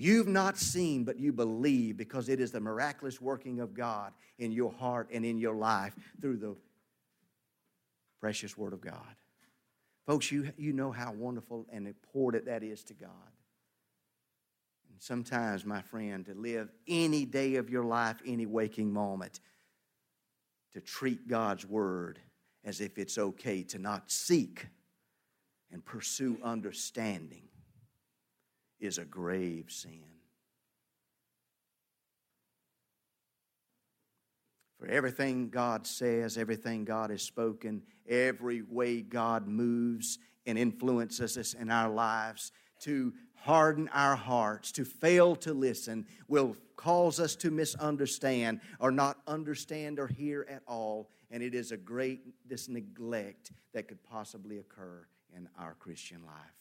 You've 0.00 0.28
not 0.28 0.56
seen, 0.56 1.04
but 1.04 1.20
you 1.20 1.30
believe 1.30 1.98
because 1.98 2.30
it 2.30 2.40
is 2.40 2.52
the 2.52 2.60
miraculous 2.60 3.20
working 3.20 3.60
of 3.60 3.74
God 3.74 4.14
in 4.38 4.50
your 4.50 4.72
heart 4.72 5.10
and 5.12 5.26
in 5.26 5.36
your 5.36 5.54
life 5.54 5.94
through 6.22 6.38
the 6.38 6.56
precious 8.18 8.56
Word 8.56 8.72
of 8.72 8.80
God. 8.80 9.14
Folks, 10.06 10.32
you, 10.32 10.50
you 10.56 10.72
know 10.72 10.90
how 10.90 11.12
wonderful 11.12 11.66
and 11.70 11.86
important 11.86 12.46
that 12.46 12.62
is 12.62 12.82
to 12.84 12.94
God. 12.94 13.10
And 14.90 15.02
sometimes, 15.02 15.66
my 15.66 15.82
friend, 15.82 16.24
to 16.24 16.32
live 16.32 16.70
any 16.88 17.26
day 17.26 17.56
of 17.56 17.68
your 17.68 17.84
life, 17.84 18.22
any 18.24 18.46
waking 18.46 18.90
moment, 18.90 19.40
to 20.72 20.80
treat 20.80 21.28
God's 21.28 21.66
Word 21.66 22.18
as 22.64 22.80
if 22.80 22.96
it's 22.96 23.18
okay 23.18 23.62
to 23.64 23.78
not 23.78 24.10
seek 24.10 24.66
and 25.70 25.84
pursue 25.84 26.38
understanding 26.42 27.49
is 28.80 28.98
a 28.98 29.04
grave 29.04 29.66
sin. 29.68 30.02
For 34.78 34.86
everything 34.86 35.50
God 35.50 35.86
says, 35.86 36.38
everything 36.38 36.86
God 36.86 37.10
has 37.10 37.22
spoken, 37.22 37.82
every 38.08 38.62
way 38.62 39.02
God 39.02 39.46
moves 39.46 40.18
and 40.46 40.58
influences 40.58 41.36
us 41.36 41.52
in 41.52 41.70
our 41.70 41.90
lives 41.90 42.50
to 42.80 43.12
harden 43.34 43.88
our 43.92 44.16
hearts, 44.16 44.72
to 44.72 44.84
fail 44.86 45.36
to 45.36 45.52
listen, 45.52 46.06
will 46.28 46.56
cause 46.76 47.20
us 47.20 47.36
to 47.36 47.50
misunderstand 47.50 48.60
or 48.78 48.90
not 48.90 49.18
understand 49.26 49.98
or 49.98 50.06
hear 50.06 50.46
at 50.48 50.62
all. 50.66 51.10
And 51.30 51.42
it 51.42 51.54
is 51.54 51.72
a 51.72 51.76
great 51.76 52.20
this 52.48 52.68
neglect 52.68 53.52
that 53.74 53.86
could 53.86 54.02
possibly 54.02 54.58
occur 54.58 55.06
in 55.36 55.46
our 55.58 55.74
Christian 55.74 56.24
life. 56.24 56.59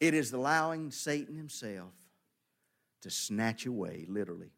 It 0.00 0.14
is 0.14 0.32
allowing 0.32 0.90
Satan 0.90 1.36
himself 1.36 1.92
to 3.02 3.10
snatch 3.10 3.66
away, 3.66 4.06
literally, 4.08 4.52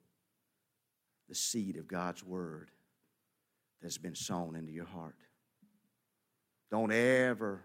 the 1.29 1.35
seed 1.35 1.77
of 1.77 1.89
God's 1.89 2.25
word 2.25 2.71
that's 3.83 3.99
been 3.99 4.15
sown 4.15 4.55
into 4.55 4.73
your 4.73 4.87
heart. 4.87 5.17
Don't 6.71 6.93
ever, 6.93 7.65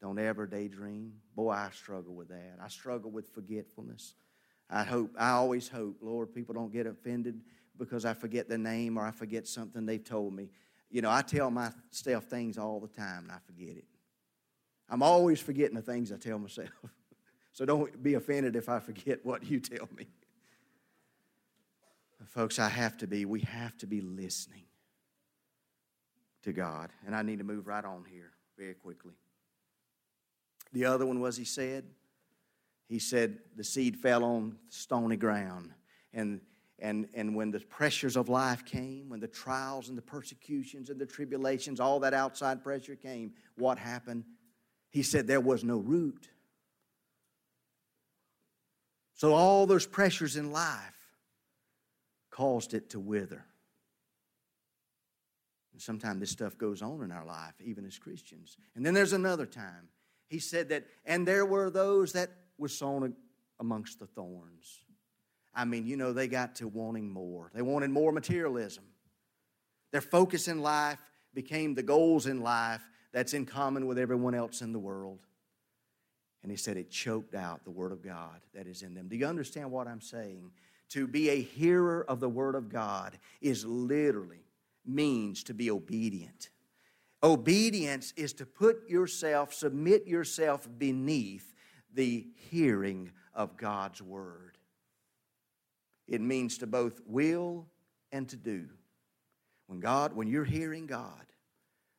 don't 0.00 0.18
ever 0.18 0.46
daydream. 0.46 1.14
Boy, 1.34 1.50
I 1.50 1.70
struggle 1.72 2.14
with 2.14 2.28
that. 2.28 2.58
I 2.62 2.68
struggle 2.68 3.10
with 3.10 3.28
forgetfulness. 3.34 4.14
I 4.70 4.84
hope, 4.84 5.14
I 5.18 5.30
always 5.30 5.68
hope, 5.68 5.96
Lord, 6.00 6.32
people 6.32 6.54
don't 6.54 6.72
get 6.72 6.86
offended 6.86 7.40
because 7.76 8.04
I 8.04 8.14
forget 8.14 8.48
the 8.48 8.58
name 8.58 8.96
or 8.96 9.04
I 9.04 9.10
forget 9.10 9.46
something 9.46 9.86
they've 9.86 10.02
told 10.02 10.34
me. 10.34 10.50
You 10.90 11.02
know, 11.02 11.10
I 11.10 11.22
tell 11.22 11.50
myself 11.50 12.24
things 12.24 12.58
all 12.58 12.80
the 12.80 12.88
time 12.88 13.24
and 13.24 13.32
I 13.32 13.38
forget 13.44 13.76
it. 13.76 13.84
I'm 14.88 15.02
always 15.02 15.40
forgetting 15.40 15.76
the 15.76 15.82
things 15.82 16.12
I 16.12 16.16
tell 16.16 16.38
myself. 16.38 16.70
So 17.52 17.64
don't 17.64 18.02
be 18.02 18.14
offended 18.14 18.56
if 18.56 18.68
I 18.68 18.78
forget 18.78 19.24
what 19.24 19.44
you 19.44 19.60
tell 19.60 19.88
me. 19.96 20.06
Folks, 22.26 22.58
I 22.58 22.68
have 22.68 22.96
to 22.98 23.06
be, 23.06 23.24
we 23.24 23.40
have 23.40 23.76
to 23.78 23.86
be 23.86 24.00
listening 24.00 24.64
to 26.42 26.52
God. 26.52 26.90
And 27.06 27.14
I 27.14 27.22
need 27.22 27.38
to 27.38 27.44
move 27.44 27.66
right 27.66 27.84
on 27.84 28.04
here 28.10 28.32
very 28.56 28.74
quickly. 28.74 29.14
The 30.72 30.84
other 30.84 31.06
one 31.06 31.20
was 31.20 31.36
he 31.36 31.44
said, 31.44 31.84
he 32.88 32.98
said 32.98 33.38
the 33.56 33.64
seed 33.64 33.96
fell 33.96 34.24
on 34.24 34.58
stony 34.68 35.16
ground. 35.16 35.70
And 36.12 36.40
and, 36.80 37.08
and 37.14 37.34
when 37.34 37.50
the 37.50 37.60
pressures 37.60 38.16
of 38.16 38.28
life 38.28 38.64
came, 38.64 39.08
when 39.08 39.20
the 39.20 39.26
trials 39.28 39.88
and 39.88 39.98
the 39.98 40.02
persecutions 40.02 40.90
and 40.90 41.00
the 41.00 41.06
tribulations, 41.06 41.80
all 41.80 41.98
that 42.00 42.14
outside 42.14 42.62
pressure 42.62 42.94
came, 42.94 43.32
what 43.56 43.78
happened? 43.78 44.24
He 44.90 45.02
said 45.02 45.26
there 45.26 45.40
was 45.40 45.64
no 45.64 45.78
root. 45.78 46.28
So 49.18 49.34
all 49.34 49.66
those 49.66 49.84
pressures 49.84 50.36
in 50.36 50.52
life 50.52 50.96
caused 52.30 52.72
it 52.72 52.90
to 52.90 53.00
wither. 53.00 53.44
And 55.72 55.82
sometimes 55.82 56.20
this 56.20 56.30
stuff 56.30 56.56
goes 56.56 56.82
on 56.82 57.02
in 57.02 57.10
our 57.10 57.26
life, 57.26 57.54
even 57.60 57.84
as 57.84 57.98
Christians. 57.98 58.56
And 58.76 58.86
then 58.86 58.94
there's 58.94 59.12
another 59.12 59.44
time. 59.44 59.88
He 60.28 60.38
said 60.38 60.68
that, 60.68 60.84
and 61.04 61.26
there 61.26 61.44
were 61.44 61.68
those 61.68 62.12
that 62.12 62.30
were 62.58 62.68
sown 62.68 63.12
amongst 63.58 63.98
the 63.98 64.06
thorns. 64.06 64.84
I 65.52 65.64
mean, 65.64 65.84
you 65.84 65.96
know, 65.96 66.12
they 66.12 66.28
got 66.28 66.54
to 66.56 66.68
wanting 66.68 67.10
more. 67.10 67.50
They 67.52 67.62
wanted 67.62 67.90
more 67.90 68.12
materialism. 68.12 68.84
Their 69.90 70.00
focus 70.00 70.46
in 70.46 70.62
life 70.62 71.00
became 71.34 71.74
the 71.74 71.82
goals 71.82 72.28
in 72.28 72.40
life 72.40 72.88
that's 73.12 73.34
in 73.34 73.46
common 73.46 73.88
with 73.88 73.98
everyone 73.98 74.36
else 74.36 74.62
in 74.62 74.72
the 74.72 74.78
world. 74.78 75.26
And 76.42 76.50
he 76.50 76.56
said 76.56 76.76
it 76.76 76.90
choked 76.90 77.34
out 77.34 77.64
the 77.64 77.70
Word 77.70 77.92
of 77.92 78.02
God 78.02 78.40
that 78.54 78.66
is 78.66 78.82
in 78.82 78.94
them. 78.94 79.08
Do 79.08 79.16
you 79.16 79.26
understand 79.26 79.70
what 79.70 79.88
I'm 79.88 80.00
saying? 80.00 80.50
To 80.90 81.06
be 81.06 81.30
a 81.30 81.42
hearer 81.42 82.04
of 82.08 82.20
the 82.20 82.28
Word 82.28 82.54
of 82.54 82.68
God 82.68 83.18
is 83.40 83.64
literally 83.64 84.44
means 84.86 85.42
to 85.44 85.54
be 85.54 85.70
obedient. 85.70 86.50
Obedience 87.22 88.14
is 88.16 88.32
to 88.34 88.46
put 88.46 88.88
yourself, 88.88 89.52
submit 89.52 90.06
yourself 90.06 90.68
beneath 90.78 91.52
the 91.92 92.26
hearing 92.50 93.10
of 93.34 93.56
God's 93.56 94.00
Word. 94.00 94.56
It 96.06 96.20
means 96.20 96.58
to 96.58 96.66
both 96.66 97.00
will 97.06 97.66
and 98.12 98.28
to 98.28 98.36
do. 98.36 98.66
When 99.66 99.80
God, 99.80 100.14
when 100.14 100.28
you're 100.28 100.44
hearing 100.44 100.86
God, 100.86 101.26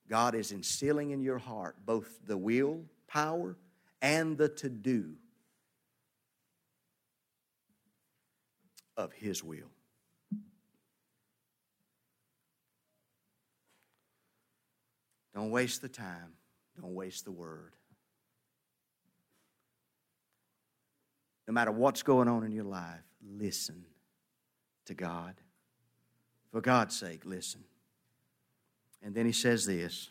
God 0.09 0.33
is 0.33 0.51
instilling 0.51 1.11
in 1.11 1.21
your 1.21 1.37
heart 1.37 1.75
both 1.85 2.19
the 2.25 2.37
will, 2.37 2.81
power, 3.07 3.55
and 4.01 4.37
the 4.37 4.49
to 4.49 4.69
do 4.69 5.15
of 8.97 9.13
His 9.13 9.43
will. 9.43 9.69
Don't 15.33 15.51
waste 15.51 15.81
the 15.81 15.89
time. 15.89 16.33
Don't 16.81 16.93
waste 16.93 17.25
the 17.25 17.31
word. 17.31 17.73
No 21.47 21.53
matter 21.53 21.71
what's 21.71 22.03
going 22.03 22.27
on 22.27 22.43
in 22.43 22.51
your 22.51 22.65
life, 22.65 23.03
listen 23.23 23.85
to 24.85 24.93
God. 24.93 25.35
For 26.51 26.61
God's 26.61 26.97
sake, 26.97 27.21
listen. 27.25 27.63
And 29.01 29.15
then 29.15 29.25
he 29.25 29.31
says 29.31 29.65
this 29.65 30.09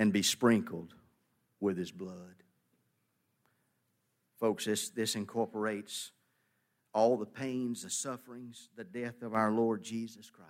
and 0.00 0.14
be 0.14 0.22
sprinkled 0.22 0.94
with 1.60 1.76
his 1.76 1.90
blood. 1.90 2.42
Folks, 4.40 4.64
this, 4.64 4.88
this 4.88 5.14
incorporates 5.14 6.12
all 6.94 7.18
the 7.18 7.26
pains, 7.26 7.82
the 7.82 7.90
sufferings, 7.90 8.70
the 8.76 8.82
death 8.82 9.20
of 9.20 9.34
our 9.34 9.52
Lord 9.52 9.82
Jesus 9.82 10.30
Christ. 10.30 10.48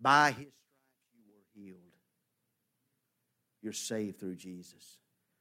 By 0.00 0.28
his 0.28 0.36
stripes 0.36 1.16
you 1.16 1.24
were 1.28 1.60
healed. 1.60 1.80
You're 3.60 3.72
saved 3.72 4.20
through 4.20 4.36
Jesus. 4.36 4.98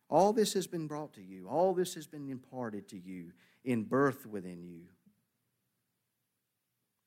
All 0.09 0.33
this 0.33 0.53
has 0.53 0.65
been 0.65 0.87
brought 0.87 1.13
to 1.13 1.21
you, 1.21 1.47
all 1.47 1.75
this 1.75 1.93
has 1.93 2.07
been 2.07 2.27
imparted 2.27 2.89
to 2.89 2.97
you 2.97 3.31
in 3.63 3.83
birth 3.83 4.25
within 4.25 4.63
you. 4.63 4.85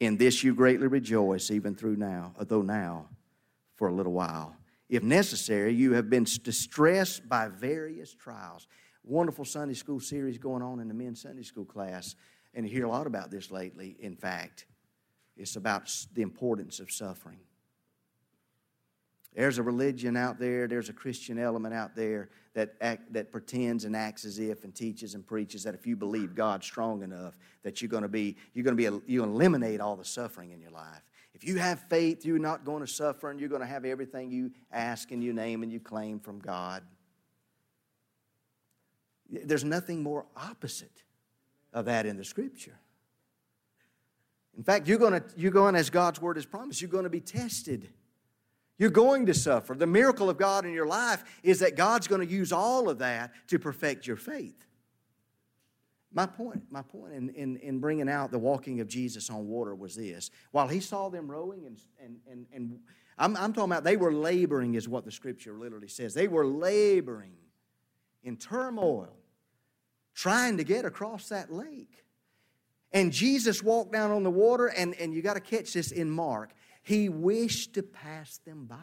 In 0.00 0.16
this 0.16 0.42
you 0.42 0.54
greatly 0.54 0.86
rejoice, 0.86 1.50
even 1.50 1.74
through 1.74 1.96
now, 1.96 2.32
uh, 2.34 2.40
although 2.40 2.62
now 2.62 3.06
for 3.76 3.88
a 3.88 3.92
little 3.92 4.12
while. 4.12 4.56
If 4.88 5.02
necessary, 5.02 5.74
you 5.74 5.92
have 5.92 6.10
been 6.10 6.24
distressed 6.24 7.28
by 7.28 7.48
various 7.48 8.12
trials. 8.14 8.66
Wonderful 9.04 9.44
Sunday 9.44 9.74
school 9.74 10.00
series 10.00 10.38
going 10.38 10.62
on 10.62 10.80
in 10.80 10.88
the 10.88 10.94
men's 10.94 11.22
Sunday 11.22 11.42
school 11.42 11.64
class, 11.64 12.16
and 12.54 12.66
you 12.66 12.72
hear 12.72 12.86
a 12.86 12.88
lot 12.88 13.06
about 13.06 13.30
this 13.30 13.50
lately, 13.50 13.96
in 14.00 14.16
fact. 14.16 14.66
It's 15.36 15.56
about 15.56 15.90
the 16.14 16.22
importance 16.22 16.80
of 16.80 16.90
suffering. 16.90 17.38
There's 19.34 19.58
a 19.58 19.62
religion 19.62 20.16
out 20.16 20.38
there, 20.40 20.66
there's 20.66 20.88
a 20.88 20.92
Christian 20.92 21.38
element 21.38 21.72
out 21.72 21.94
there 21.94 22.30
that, 22.54 22.74
act, 22.80 23.12
that 23.12 23.30
pretends 23.30 23.84
and 23.84 23.94
acts 23.94 24.24
as 24.24 24.40
if 24.40 24.64
and 24.64 24.74
teaches 24.74 25.14
and 25.14 25.24
preaches 25.24 25.62
that 25.62 25.74
if 25.74 25.86
you 25.86 25.94
believe 25.94 26.34
God's 26.34 26.66
strong 26.66 27.02
enough, 27.02 27.38
that 27.62 27.80
you're 27.80 27.88
going 27.88 28.02
to 28.02 28.08
be, 28.08 28.36
you're 28.54 28.64
going 28.64 28.76
to 28.76 29.00
be, 29.00 29.12
you 29.12 29.22
eliminate 29.22 29.80
all 29.80 29.94
the 29.94 30.04
suffering 30.04 30.50
in 30.50 30.60
your 30.60 30.72
life. 30.72 31.02
If 31.32 31.44
you 31.44 31.58
have 31.58 31.80
faith, 31.88 32.24
you're 32.24 32.40
not 32.40 32.64
going 32.64 32.80
to 32.80 32.92
suffer 32.92 33.30
and 33.30 33.38
you're 33.38 33.48
going 33.48 33.60
to 33.60 33.68
have 33.68 33.84
everything 33.84 34.32
you 34.32 34.50
ask 34.72 35.12
and 35.12 35.22
you 35.22 35.32
name 35.32 35.62
and 35.62 35.70
you 35.70 35.78
claim 35.78 36.18
from 36.18 36.40
God. 36.40 36.82
There's 39.30 39.64
nothing 39.64 40.02
more 40.02 40.26
opposite 40.36 41.04
of 41.72 41.84
that 41.84 42.04
in 42.04 42.16
the 42.16 42.24
scripture. 42.24 42.78
In 44.56 44.64
fact, 44.64 44.88
you're 44.88 44.98
going, 44.98 45.12
to, 45.12 45.24
you're 45.36 45.52
going 45.52 45.76
as 45.76 45.88
God's 45.88 46.20
word 46.20 46.36
has 46.36 46.44
promised, 46.44 46.82
you're 46.82 46.90
going 46.90 47.04
to 47.04 47.10
be 47.10 47.20
tested. 47.20 47.88
You're 48.80 48.88
going 48.88 49.26
to 49.26 49.34
suffer. 49.34 49.74
The 49.74 49.86
miracle 49.86 50.30
of 50.30 50.38
God 50.38 50.64
in 50.64 50.72
your 50.72 50.86
life 50.86 51.22
is 51.42 51.58
that 51.58 51.76
God's 51.76 52.08
going 52.08 52.26
to 52.26 52.26
use 52.26 52.50
all 52.50 52.88
of 52.88 53.00
that 53.00 53.30
to 53.48 53.58
perfect 53.58 54.06
your 54.06 54.16
faith. 54.16 54.66
My 56.14 56.24
point, 56.24 56.62
my 56.70 56.80
point 56.80 57.12
in, 57.12 57.28
in, 57.28 57.56
in 57.58 57.78
bringing 57.78 58.08
out 58.08 58.30
the 58.30 58.38
walking 58.38 58.80
of 58.80 58.88
Jesus 58.88 59.28
on 59.28 59.46
water 59.46 59.74
was 59.74 59.94
this. 59.96 60.30
While 60.52 60.66
he 60.66 60.80
saw 60.80 61.10
them 61.10 61.30
rowing, 61.30 61.66
and, 61.66 61.78
and, 62.02 62.16
and, 62.26 62.46
and 62.54 62.78
I'm, 63.18 63.36
I'm 63.36 63.52
talking 63.52 63.70
about 63.70 63.84
they 63.84 63.98
were 63.98 64.14
laboring, 64.14 64.74
is 64.74 64.88
what 64.88 65.04
the 65.04 65.12
scripture 65.12 65.58
literally 65.58 65.88
says. 65.88 66.14
They 66.14 66.26
were 66.26 66.46
laboring 66.46 67.36
in 68.22 68.38
turmoil, 68.38 69.14
trying 70.14 70.56
to 70.56 70.64
get 70.64 70.86
across 70.86 71.28
that 71.28 71.52
lake. 71.52 72.02
And 72.92 73.12
Jesus 73.12 73.62
walked 73.62 73.92
down 73.92 74.10
on 74.10 74.22
the 74.22 74.30
water, 74.30 74.68
and, 74.68 74.94
and 74.94 75.12
you 75.12 75.20
got 75.20 75.34
to 75.34 75.40
catch 75.40 75.74
this 75.74 75.92
in 75.92 76.10
Mark. 76.10 76.54
He 76.82 77.08
wished 77.08 77.74
to 77.74 77.82
pass 77.82 78.38
them 78.38 78.66
by. 78.66 78.76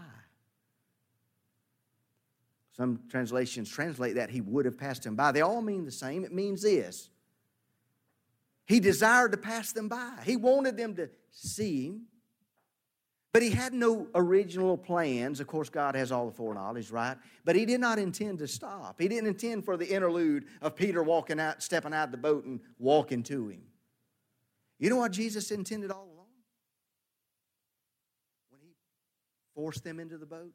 Some 2.75 2.99
translations 3.09 3.69
translate 3.69 4.15
that 4.15 4.29
he 4.29 4.41
would 4.41 4.65
have 4.65 4.77
passed 4.77 5.03
them 5.03 5.15
by. 5.15 5.31
They 5.31 5.41
all 5.41 5.61
mean 5.61 5.85
the 5.85 5.91
same. 5.91 6.23
It 6.23 6.33
means 6.33 6.61
this 6.61 7.09
He 8.65 8.79
desired 8.79 9.31
to 9.31 9.37
pass 9.37 9.71
them 9.71 9.87
by, 9.87 10.19
he 10.23 10.35
wanted 10.35 10.77
them 10.77 10.95
to 10.95 11.09
see 11.31 11.87
him. 11.87 12.01
But 13.33 13.43
he 13.43 13.51
had 13.51 13.73
no 13.73 14.07
original 14.15 14.77
plans. 14.77 15.39
Of 15.39 15.45
course, 15.45 15.69
God 15.69 15.93
has 15.95 16.11
all 16.11 16.25
the 16.25 16.31
foreknowledge, 16.31 16.89
right? 16.89 17.17
But 17.45 17.55
he 17.55 17.65
did 17.65 17.79
not 17.79 17.99
intend 17.99 18.39
to 18.39 18.47
stop. 18.47 18.99
He 18.99 19.07
didn't 19.07 19.27
intend 19.27 19.63
for 19.63 19.77
the 19.77 19.85
interlude 19.85 20.45
of 20.59 20.75
Peter 20.75 21.03
walking 21.03 21.39
out, 21.39 21.61
stepping 21.61 21.93
out 21.93 22.05
of 22.05 22.11
the 22.11 22.17
boat 22.17 22.45
and 22.45 22.59
walking 22.79 23.21
to 23.23 23.49
him. 23.49 23.61
You 24.79 24.89
know 24.89 24.95
what 24.95 25.11
Jesus 25.11 25.51
intended 25.51 25.91
all 25.91 26.05
along? 26.05 26.25
When 28.49 28.61
He 28.61 28.73
forced 29.57 29.83
them 29.83 29.99
into 29.99 30.19
the 30.19 30.25
boat? 30.27 30.53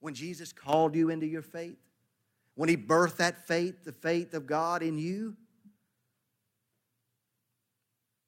When 0.00 0.14
Jesus 0.14 0.52
called 0.52 0.96
you 0.96 1.10
into 1.10 1.26
your 1.26 1.42
faith? 1.42 1.78
When 2.56 2.68
He 2.68 2.76
birthed 2.76 3.16
that 3.18 3.46
faith, 3.46 3.84
the 3.84 3.92
faith 3.92 4.34
of 4.34 4.46
God 4.46 4.82
in 4.82 4.98
you? 4.98 5.36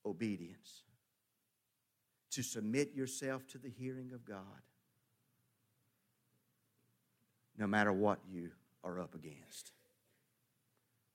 Obedience. 0.06 0.84
To 2.30 2.42
submit 2.42 2.94
yourself 2.94 3.44
to 3.48 3.58
the 3.58 3.68
hearing 3.68 4.12
of 4.14 4.24
God. 4.24 4.38
No 7.58 7.66
matter 7.66 7.92
what 7.92 8.20
you 8.30 8.50
are 8.84 9.00
up 9.00 9.16
against. 9.16 9.72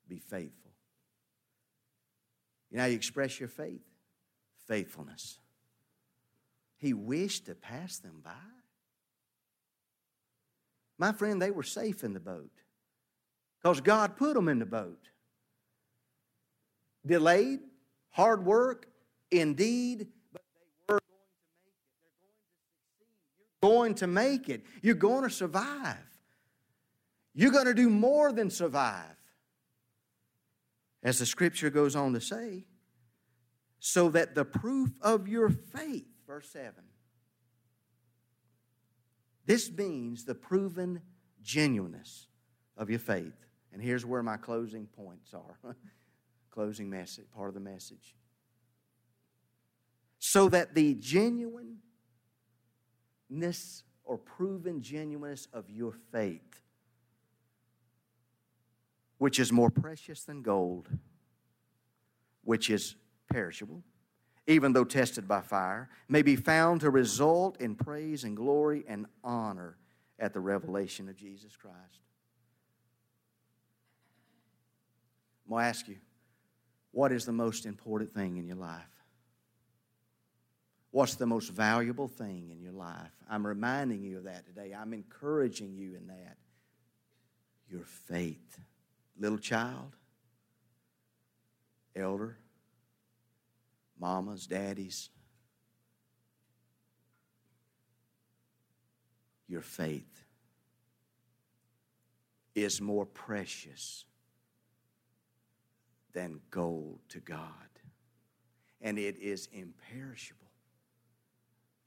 Be 0.09 0.17
faithful. 0.17 0.71
You 2.69 2.79
know 2.79 2.85
you 2.85 2.95
express 2.95 3.39
your 3.39 3.49
faith? 3.49 3.85
Faithfulness. 4.67 5.40
He 6.81 6.93
wished 6.93 7.45
to 7.45 7.53
pass 7.53 7.99
them 7.99 8.21
by. 8.23 8.31
My 10.97 11.13
friend, 11.13 11.39
they 11.39 11.51
were 11.51 11.63
safe 11.63 12.03
in 12.03 12.13
the 12.13 12.19
boat 12.19 12.51
because 13.61 13.81
God 13.81 14.17
put 14.17 14.33
them 14.33 14.49
in 14.49 14.57
the 14.59 14.65
boat. 14.65 15.09
delayed, 17.05 17.59
hard 18.09 18.45
work, 18.45 18.87
indeed, 19.29 20.07
but 20.33 20.41
they 20.87 20.93
were 20.93 20.99
going 23.61 23.95
to 23.95 24.07
make 24.07 24.49
it. 24.49 24.65
They're 24.81 24.93
going 24.93 25.23
to 25.23 25.29
succeed. 25.29 25.55
You're 25.61 25.61
going 25.61 25.65
to 25.65 25.67
make 25.67 25.69
it. 25.69 25.85
You're 25.91 25.91
going 25.91 25.93
to 25.93 25.95
survive. 25.95 25.97
You're 27.33 27.51
going 27.51 27.65
to 27.65 27.73
do 27.73 27.89
more 27.89 28.31
than 28.31 28.49
survive. 28.49 29.15
As 31.03 31.19
the 31.19 31.25
scripture 31.25 31.69
goes 31.69 31.95
on 31.95 32.13
to 32.13 32.21
say, 32.21 32.65
so 33.79 34.09
that 34.09 34.35
the 34.35 34.45
proof 34.45 34.91
of 35.01 35.27
your 35.27 35.49
faith, 35.49 36.10
verse 36.31 36.47
7, 36.47 36.71
this 39.45 39.69
means 39.69 40.23
the 40.23 40.33
proven 40.33 41.01
genuineness 41.43 42.27
of 42.77 42.89
your 42.89 42.99
faith. 42.99 43.33
And 43.73 43.81
here's 43.81 44.05
where 44.05 44.23
my 44.23 44.37
closing 44.37 44.87
points 44.87 45.33
are. 45.33 45.75
closing 46.49 46.89
message, 46.89 47.25
part 47.35 47.49
of 47.49 47.53
the 47.53 47.59
message. 47.59 48.15
So 50.19 50.47
that 50.47 50.73
the 50.73 50.95
genuineness 50.95 51.81
or 54.05 54.17
proven 54.17 54.81
genuineness 54.81 55.49
of 55.51 55.69
your 55.69 55.91
faith, 56.13 56.61
which 59.17 59.37
is 59.37 59.51
more 59.51 59.69
precious 59.69 60.23
than 60.23 60.43
gold, 60.43 60.87
which 62.45 62.69
is 62.69 62.95
perishable, 63.29 63.83
even 64.51 64.73
though 64.73 64.83
tested 64.83 65.27
by 65.27 65.41
fire, 65.41 65.89
may 66.07 66.21
be 66.21 66.35
found 66.35 66.81
to 66.81 66.89
result 66.89 67.59
in 67.59 67.75
praise 67.75 68.23
and 68.23 68.35
glory 68.35 68.83
and 68.87 69.05
honor 69.23 69.77
at 70.19 70.33
the 70.33 70.39
revelation 70.39 71.09
of 71.09 71.15
Jesus 71.15 71.55
Christ. 71.55 71.77
I'm 75.45 75.51
going 75.51 75.63
to 75.63 75.69
ask 75.69 75.87
you, 75.87 75.97
what 76.91 77.11
is 77.11 77.25
the 77.25 77.31
most 77.31 77.65
important 77.65 78.13
thing 78.13 78.37
in 78.37 78.45
your 78.45 78.57
life? 78.57 78.81
What's 80.91 81.15
the 81.15 81.25
most 81.25 81.49
valuable 81.49 82.09
thing 82.09 82.49
in 82.51 82.61
your 82.61 82.73
life? 82.73 83.11
I'm 83.29 83.47
reminding 83.47 84.03
you 84.03 84.17
of 84.17 84.25
that 84.25 84.45
today. 84.45 84.75
I'm 84.77 84.93
encouraging 84.93 85.73
you 85.73 85.95
in 85.95 86.07
that. 86.07 86.37
Your 87.69 87.85
faith. 87.85 88.59
Little 89.17 89.37
child, 89.37 89.95
elder, 91.95 92.37
mamas, 94.01 94.47
daddies. 94.47 95.09
Your 99.47 99.61
faith 99.61 100.25
is 102.55 102.81
more 102.81 103.05
precious 103.05 104.05
than 106.13 106.41
gold 106.49 106.99
to 107.09 107.19
God. 107.19 107.45
And 108.81 108.97
it 108.97 109.17
is 109.17 109.47
imperishable. 109.53 110.47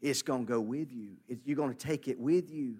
It's 0.01 0.23
going 0.23 0.47
to 0.47 0.53
go 0.53 0.61
with 0.61 0.93
you. 0.93 1.17
you're 1.45 1.57
going 1.57 1.75
to 1.75 1.87
take 1.87 2.09
it 2.09 2.19
with 2.19 2.51
you. 2.51 2.77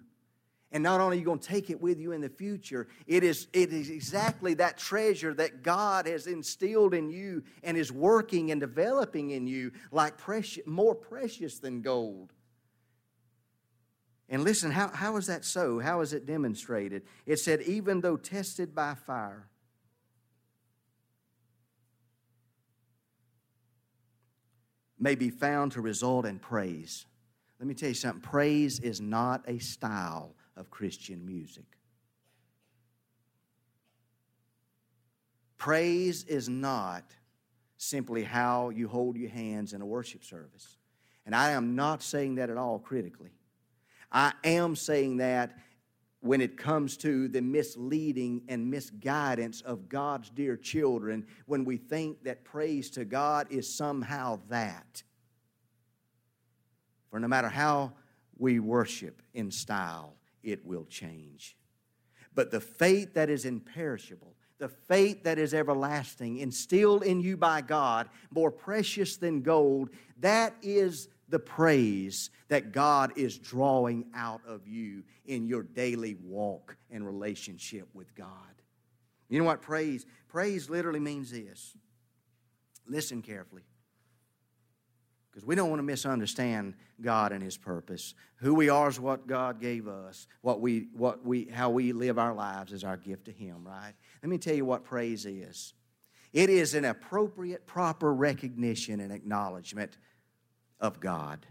And 0.75 0.83
not 0.83 0.99
only 0.99 1.15
are 1.15 1.19
you 1.21 1.25
going 1.25 1.39
to 1.39 1.47
take 1.47 1.69
it 1.69 1.79
with 1.79 2.01
you 2.01 2.11
in 2.11 2.19
the 2.19 2.27
future, 2.27 2.89
it 3.07 3.23
is, 3.23 3.47
it 3.53 3.71
is 3.71 3.89
exactly 3.89 4.55
that 4.55 4.77
treasure 4.77 5.33
that 5.35 5.63
God 5.63 6.05
has 6.05 6.27
instilled 6.27 6.93
in 6.93 7.09
you 7.09 7.43
and 7.63 7.77
is 7.77 7.93
working 7.93 8.51
and 8.51 8.59
developing 8.59 9.29
in 9.29 9.47
you 9.47 9.71
like 9.93 10.17
precious, 10.17 10.67
more 10.67 10.93
precious 10.93 11.59
than 11.59 11.81
gold. 11.81 12.33
And 14.27 14.43
listen, 14.43 14.69
how, 14.69 14.89
how 14.89 15.15
is 15.15 15.27
that 15.27 15.45
so? 15.45 15.79
How 15.79 16.01
is 16.01 16.11
it 16.11 16.25
demonstrated? 16.25 17.03
It 17.25 17.37
said, 17.37 17.61
even 17.61 18.01
though 18.01 18.17
tested 18.17 18.75
by 18.75 18.95
fire, 18.95 19.47
may 24.99 25.15
be 25.15 25.29
found 25.29 25.71
to 25.71 25.79
result 25.79 26.25
in 26.25 26.37
praise. 26.37 27.05
Let 27.61 27.67
me 27.69 27.75
tell 27.75 27.87
you 27.87 27.95
something 27.95 28.19
praise 28.19 28.81
is 28.81 28.99
not 28.99 29.41
a 29.47 29.59
style 29.59 30.35
of 30.57 30.69
Christian 30.69 31.25
music. 31.25 31.65
Praise 35.57 36.23
is 36.25 36.47
not 36.47 37.03
simply 37.77 38.23
how 38.23 38.69
you 38.69 38.87
hold 38.87 39.17
your 39.17 39.29
hands 39.29 39.73
in 39.73 39.81
a 39.81 39.85
worship 39.85 40.23
service. 40.23 40.77
And 41.25 41.35
I 41.35 41.51
am 41.51 41.75
not 41.75 42.03
saying 42.03 42.35
that 42.35 42.49
at 42.49 42.57
all 42.57 42.79
critically. 42.79 43.31
I 44.11 44.33
am 44.43 44.75
saying 44.75 45.17
that 45.17 45.57
when 46.21 46.41
it 46.41 46.57
comes 46.57 46.97
to 46.97 47.27
the 47.27 47.41
misleading 47.41 48.41
and 48.47 48.69
misguidance 48.69 49.61
of 49.61 49.89
God's 49.89 50.29
dear 50.29 50.57
children, 50.57 51.25
when 51.45 51.65
we 51.65 51.77
think 51.77 52.23
that 52.23 52.43
praise 52.43 52.89
to 52.91 53.05
God 53.05 53.47
is 53.51 53.71
somehow 53.71 54.39
that. 54.49 55.03
For 57.09 57.19
no 57.19 57.27
matter 57.27 57.49
how 57.49 57.93
we 58.37 58.59
worship 58.59 59.21
in 59.33 59.51
style, 59.51 60.15
it 60.45 60.65
will 60.65 60.85
change. 60.85 61.57
But 62.33 62.51
the 62.51 62.61
faith 62.61 63.13
that 63.15 63.29
is 63.29 63.45
imperishable, 63.45 64.35
the 64.57 64.69
faith 64.69 65.23
that 65.23 65.37
is 65.37 65.53
everlasting, 65.53 66.37
instilled 66.37 67.03
in 67.03 67.19
you 67.21 67.37
by 67.37 67.61
God, 67.61 68.09
more 68.31 68.51
precious 68.51 69.17
than 69.17 69.41
gold, 69.41 69.89
that 70.19 70.53
is 70.61 71.07
the 71.27 71.39
praise 71.39 72.29
that 72.49 72.71
God 72.71 73.17
is 73.17 73.37
drawing 73.37 74.05
out 74.13 74.41
of 74.45 74.67
you 74.67 75.03
in 75.25 75.47
your 75.47 75.63
daily 75.63 76.15
walk 76.15 76.77
and 76.91 77.05
relationship 77.05 77.87
with 77.93 78.13
God. 78.15 78.29
You 79.27 79.39
know 79.39 79.45
what 79.45 79.61
praise? 79.61 80.05
Praise 80.27 80.69
literally 80.69 80.99
means 80.99 81.31
this. 81.31 81.75
Listen 82.87 83.21
carefully 83.21 83.63
because 85.35 85.45
we 85.45 85.53
don't 85.53 85.69
want 85.69 85.79
to 85.79 85.83
misunderstand 85.83 86.75
God 87.01 87.33
and 87.33 87.43
His 87.43 87.57
purpose. 87.57 88.13
Who 88.37 88.55
we 88.55 88.69
are 88.69 88.87
is 88.87 89.01
what 89.01 89.27
God 89.27 89.59
gave 89.59 89.85
us. 89.85 90.27
What 90.39 90.61
we, 90.61 90.87
what 90.93 91.25
we, 91.25 91.49
how 91.53 91.71
we 91.71 91.91
live 91.91 92.17
our 92.17 92.33
lives 92.33 92.71
is 92.71 92.85
our 92.85 92.95
gift 92.95 93.25
to 93.25 93.33
Him, 93.33 93.67
right? 93.67 93.91
Let 94.23 94.29
me 94.29 94.37
tell 94.37 94.55
you 94.55 94.63
what 94.63 94.85
praise 94.85 95.25
is. 95.25 95.73
It 96.31 96.49
is 96.49 96.73
an 96.73 96.85
appropriate, 96.85 97.67
proper 97.67 98.13
recognition 98.13 99.01
and 99.01 99.11
acknowledgement 99.11 99.97
of 100.79 101.01
God. 101.01 101.45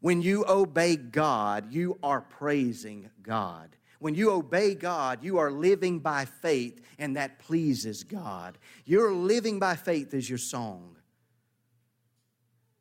When 0.00 0.20
you 0.20 0.44
obey 0.48 0.96
God, 0.96 1.72
you 1.72 2.00
are 2.02 2.22
praising 2.22 3.10
God. 3.22 3.76
When 4.00 4.16
you 4.16 4.32
obey 4.32 4.74
God, 4.74 5.22
you 5.22 5.38
are 5.38 5.52
living 5.52 6.00
by 6.00 6.24
faith, 6.24 6.80
and 6.98 7.16
that 7.16 7.38
pleases 7.38 8.02
God. 8.02 8.58
You're 8.84 9.12
living 9.12 9.60
by 9.60 9.76
faith 9.76 10.14
is 10.14 10.28
your 10.28 10.38
song. 10.38 10.97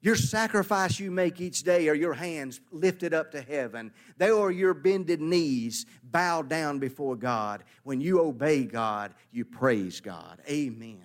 Your 0.07 0.15
sacrifice 0.15 1.01
you 1.01 1.11
make 1.11 1.41
each 1.41 1.63
day 1.63 1.89
are 1.89 1.93
your 1.93 2.13
hands 2.13 2.61
lifted 2.71 3.13
up 3.13 3.29
to 3.33 3.41
heaven. 3.41 3.91
They 4.17 4.29
are 4.29 4.49
your 4.49 4.73
bended 4.73 5.19
knees 5.19 5.85
bowed 6.01 6.47
down 6.47 6.79
before 6.79 7.17
God. 7.17 7.65
When 7.83 7.99
you 7.99 8.21
obey 8.21 8.63
God, 8.63 9.13
you 9.33 9.43
praise 9.43 9.99
God. 9.99 10.39
Amen. 10.49 11.03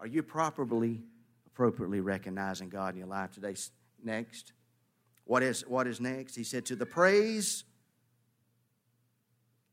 Are 0.00 0.08
you 0.08 0.24
properly, 0.24 1.04
appropriately 1.46 2.00
recognizing 2.00 2.68
God 2.68 2.94
in 2.94 2.98
your 2.98 3.06
life 3.06 3.30
today? 3.30 3.54
Next. 4.02 4.54
What 5.22 5.44
is, 5.44 5.60
what 5.60 5.86
is 5.86 6.00
next? 6.00 6.34
He 6.34 6.42
said, 6.42 6.66
To 6.66 6.74
the 6.74 6.84
praise, 6.84 7.62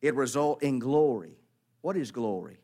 it 0.04 0.14
result 0.14 0.62
in 0.62 0.78
glory. 0.78 1.40
What 1.82 1.98
is 1.98 2.12
glory? 2.12 2.60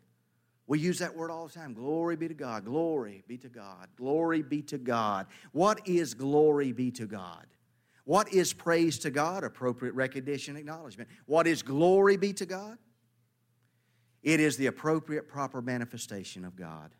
We 0.67 0.79
use 0.79 0.99
that 0.99 1.15
word 1.15 1.31
all 1.31 1.47
the 1.47 1.53
time. 1.53 1.73
Glory 1.73 2.15
be 2.15 2.27
to 2.27 2.33
God. 2.33 2.65
Glory 2.65 3.23
be 3.27 3.37
to 3.39 3.49
God. 3.49 3.87
Glory 3.97 4.41
be 4.41 4.61
to 4.63 4.77
God. 4.77 5.27
What 5.51 5.87
is 5.87 6.13
glory 6.13 6.71
be 6.71 6.91
to 6.91 7.05
God? 7.05 7.45
What 8.05 8.33
is 8.33 8.53
praise 8.53 8.99
to 8.99 9.11
God? 9.11 9.43
Appropriate 9.43 9.93
recognition, 9.95 10.55
acknowledgement. 10.55 11.09
What 11.25 11.47
is 11.47 11.61
glory 11.61 12.17
be 12.17 12.33
to 12.33 12.45
God? 12.45 12.77
It 14.23 14.39
is 14.39 14.57
the 14.57 14.67
appropriate, 14.67 15.27
proper 15.27 15.61
manifestation 15.61 16.45
of 16.45 16.55
God. 16.55 16.91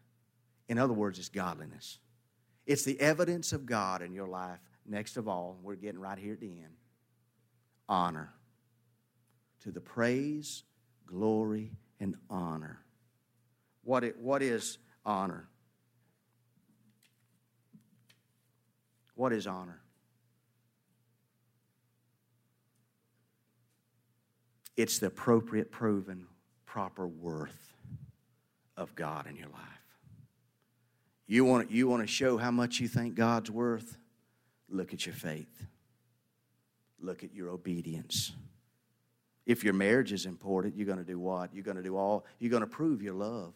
In 0.68 0.78
other 0.78 0.94
words, 0.94 1.20
it's 1.20 1.30
godliness. 1.30 2.00
It's 2.66 2.84
the 2.84 3.00
evidence 3.00 3.54
of 3.54 3.66
God 3.66 4.02
in 4.02 4.14
your 4.14 4.28
life. 4.28 4.60
Next 4.86 5.18
of 5.18 5.28
all, 5.28 5.58
we're 5.62 5.76
getting 5.76 6.00
right 6.00 6.18
here 6.18 6.34
at 6.34 6.40
the 6.40 6.48
end 6.48 6.76
honor. 7.88 8.34
To 9.62 9.72
the 9.72 9.82
praise, 9.82 10.64
glory, 11.06 11.74
and 12.00 12.16
honor 12.30 12.80
what, 13.92 14.06
it, 14.06 14.18
what 14.22 14.42
is 14.42 14.78
honor? 15.06 15.50
What 19.16 19.34
is 19.34 19.48
honor? 19.48 19.82
It's 24.78 25.00
the 25.00 25.08
appropriate, 25.08 25.72
proven, 25.72 26.28
proper 26.66 27.06
worth 27.06 27.74
of 28.78 28.96
God 28.96 29.28
in 29.28 29.36
your 29.36 29.50
life. 29.50 29.60
You 31.28 31.44
want, 31.44 31.70
you 31.70 31.90
want 31.90 32.02
to 32.02 32.08
show 32.08 32.38
how 32.38 32.52
much 32.52 32.80
you 32.80 32.88
think 32.88 33.16
God's 33.16 33.52
worth? 33.52 33.98
Look 34.70 34.94
at 34.94 35.06
your 35.06 35.16
faith. 35.16 35.66
Look 37.02 37.26
at 37.26 37.34
your 37.34 37.50
obedience. 37.50 38.32
If 39.46 39.66
your 39.66 39.74
marriage 39.74 40.14
is 40.14 40.26
important, 40.26 40.78
you're 40.78 40.88
going 40.88 40.98
to 40.98 41.04
do 41.04 41.20
what? 41.20 41.54
You're 41.54 41.66
going 41.66 41.76
to 41.76 41.84
do 41.84 41.98
all, 41.98 42.26
you're 42.40 42.52
going 42.52 42.62
to 42.62 42.68
prove 42.68 43.02
your 43.02 43.16
love. 43.16 43.54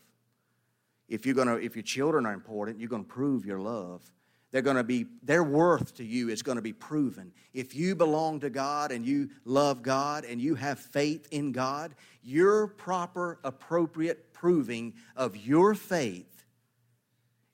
If 1.08 1.26
you're 1.26 1.36
gonna, 1.36 1.56
if 1.56 1.76
your 1.76 1.84
children 1.84 2.26
are 2.26 2.34
important, 2.34 2.80
you're 2.80 2.90
gonna 2.90 3.04
prove 3.04 3.46
your 3.46 3.60
love. 3.60 4.12
They're 4.56 4.62
to 4.62 4.86
be, 4.86 5.08
their 5.22 5.44
worth 5.44 5.96
to 5.96 6.06
you 6.06 6.30
is 6.30 6.42
going 6.42 6.56
to 6.56 6.62
be 6.62 6.72
proven. 6.72 7.34
If 7.54 7.76
you 7.76 7.94
belong 7.94 8.40
to 8.40 8.50
God 8.50 8.94
and 8.94 9.06
you 9.06 9.30
love 9.44 9.82
God 9.84 10.24
and 10.24 10.40
you 10.40 10.56
have 10.56 10.80
faith 10.80 11.28
in 11.30 11.52
God, 11.52 11.94
your 12.24 12.68
proper, 12.68 13.38
appropriate 13.44 14.32
proving 14.32 14.94
of 15.18 15.36
your 15.36 15.76
faith 15.76 16.46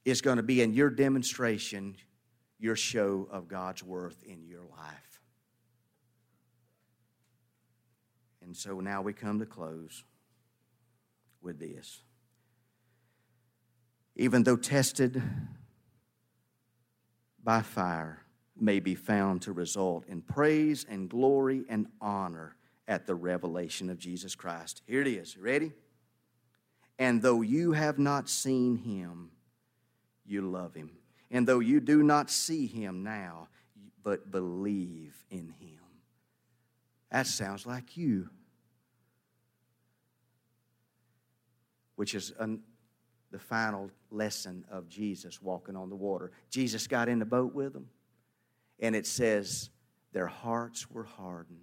is 0.06 0.22
going 0.22 0.38
to 0.38 0.44
be 0.44 0.62
in 0.62 0.74
your 0.74 0.92
demonstration, 0.92 1.96
your 2.60 2.76
show 2.76 3.28
of 3.32 3.48
God's 3.48 3.82
worth 3.82 4.22
in 4.22 4.46
your 4.46 4.62
life. 4.62 5.22
And 8.44 8.56
so 8.56 8.80
now 8.80 9.02
we 9.02 9.14
come 9.14 9.40
to 9.40 9.48
close 9.48 10.04
with 11.42 11.58
this. 11.58 12.04
Even 14.22 14.44
though 14.44 14.56
tested, 14.56 15.20
by 17.44 17.64
fire 17.64 18.22
may 18.56 18.80
be 18.80 18.94
found 18.94 19.42
to 19.42 19.52
result 19.52 20.06
in 20.08 20.22
praise 20.22 20.86
and 20.88 21.10
glory 21.10 21.66
and 21.68 21.88
honor 22.00 22.56
at 22.88 23.08
the 23.08 23.16
revelation 23.16 23.90
of 23.90 23.98
Jesus 23.98 24.36
Christ. 24.36 24.84
Here 24.86 25.02
it 25.02 25.08
is. 25.08 25.40
Ready? 25.40 25.72
And 27.00 27.24
though 27.24 27.42
you 27.42 27.72
have 27.72 27.98
not 27.98 28.30
seen 28.30 28.76
him, 28.76 29.32
you 30.24 30.44
love 30.44 30.76
him. 30.76 30.92
And 31.32 31.48
though 31.48 31.58
you 31.58 31.80
do 31.80 32.04
not 32.04 32.30
see 32.30 32.68
him 32.68 33.02
now, 33.02 33.48
but 34.04 34.30
believe 34.30 35.16
in 35.32 35.56
him. 35.60 35.82
That 37.12 37.26
sounds 37.26 37.66
like 37.66 37.98
you. 37.98 38.30
Which 41.96 42.14
is 42.14 42.34
an, 42.38 42.62
the 43.32 43.40
final 43.40 43.90
lesson 44.10 44.66
of 44.70 44.90
Jesus 44.90 45.42
walking 45.42 45.76
on 45.76 45.90
the 45.90 45.96
water. 45.96 46.32
Jesus 46.50 46.88
got 46.88 47.10
in 47.10 47.20
the 47.20 47.26
boat 47.26 47.54
with 47.54 47.74
them, 47.74 47.88
and 48.80 48.96
it 48.96 49.08
says 49.08 49.70
their 50.12 50.28
hearts 50.28 50.92
were 50.92 51.04
hardened 51.04 51.60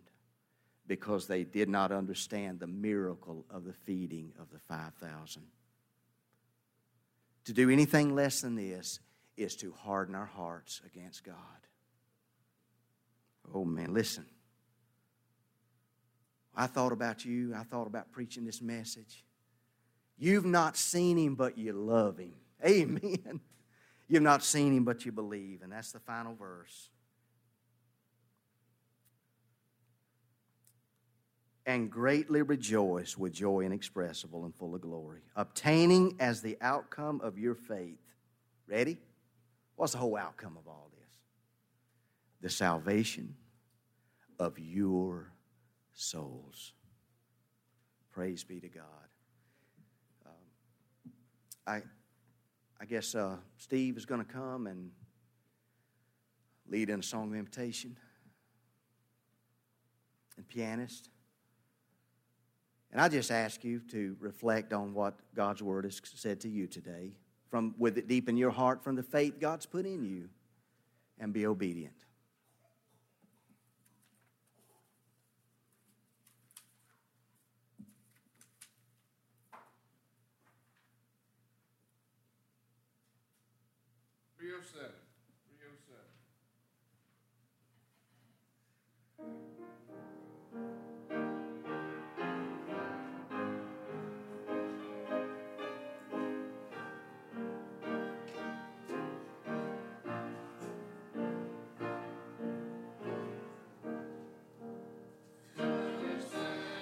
because 0.87 1.27
they 1.27 1.45
did 1.45 1.69
not 1.69 1.93
understand 1.93 2.59
the 2.59 2.67
miracle 2.67 3.45
of 3.51 3.65
the 3.65 3.75
feeding 3.75 4.33
of 4.41 4.51
the 4.51 4.59
5,000. 4.59 5.43
To 7.45 7.53
do 7.53 7.71
anything 7.71 8.15
less 8.15 8.41
than 8.41 8.57
this 8.57 9.01
is 9.37 9.55
to 9.57 9.73
harden 9.73 10.15
our 10.15 10.27
hearts 10.27 10.81
against 10.87 11.25
God. 11.25 11.35
Oh 13.55 13.65
man, 13.65 13.93
listen. 13.93 14.27
I 16.55 16.67
thought 16.67 16.93
about 16.93 17.25
you, 17.25 17.55
I 17.55 17.63
thought 17.63 17.87
about 17.87 18.11
preaching 18.11 18.45
this 18.45 18.61
message. 18.61 19.25
You've 20.19 20.45
not 20.45 20.77
seen 20.77 21.17
him, 21.17 21.37
but 21.37 21.57
you 21.57 21.73
love 21.73 22.19
him. 22.19 22.35
Amen. 22.67 23.41
You've 24.09 24.23
not 24.23 24.43
seen 24.43 24.77
him, 24.77 24.85
but 24.85 25.07
you 25.07 25.13
believe. 25.13 25.63
And 25.63 25.73
that's 25.73 25.93
the 25.93 26.01
final 26.01 26.35
verse. 26.35 26.91
And 31.67 31.91
greatly 31.91 32.41
rejoice 32.41 33.19
with 33.19 33.35
joy 33.35 33.61
inexpressible 33.61 34.45
and 34.45 34.55
full 34.55 34.75
of 34.75 34.81
glory, 34.81 35.21
obtaining 35.37 36.17
as 36.19 36.41
the 36.41 36.57
outcome 36.63 37.21
of 37.23 37.39
your 37.39 37.55
faith. 37.55 38.01
Ready? 38.67 38.99
What's 39.77 39.93
the 39.93 39.99
whole 39.99 40.17
outcome 40.17 40.57
of 40.57 40.67
all 40.67 40.91
this? 40.99 41.11
The 42.41 42.49
salvation 42.49 43.35
of 44.39 44.59
your 44.59 45.31
souls. 45.93 46.73
Praise 48.13 48.45
be 48.45 48.61
to 48.61 48.69
God. 48.69 49.08
I, 51.69 51.83
I 52.81 52.87
guess 52.87 53.15
uh, 53.15 53.37
Steve 53.59 53.99
is 53.99 54.07
going 54.07 54.25
to 54.25 54.33
come 54.33 54.67
and 54.67 54.91
lead 56.67 56.89
in 56.89 57.01
a 57.01 57.03
song 57.03 57.29
of 57.29 57.35
invitation 57.35 57.95
and 60.39 60.49
pianist. 60.49 61.11
And 62.91 63.03
I 63.03 63.09
just 63.11 63.31
ask 63.31 63.65
you 63.65 63.81
to 63.91 64.17
reflect 64.19 64.73
on 64.73 64.95
what 64.95 65.19
God's 65.35 65.63
word 65.63 65.85
has 65.85 66.01
said 66.03 66.41
to 66.41 66.49
you 66.49 66.67
today, 66.67 67.13
from 67.51 67.75
with 67.77 67.99
it 67.99 68.09
deep 68.09 68.31
in 68.31 68.39
your 68.39 68.51
heart 68.51 68.83
from 68.83 68.97
the 68.97 69.03
faith 69.03 69.39
God's 69.39 69.67
put 69.67 69.85
in 69.85 70.05
you, 70.05 70.31
and 71.21 71.35
be 71.35 71.47
obedient. 71.47 72.07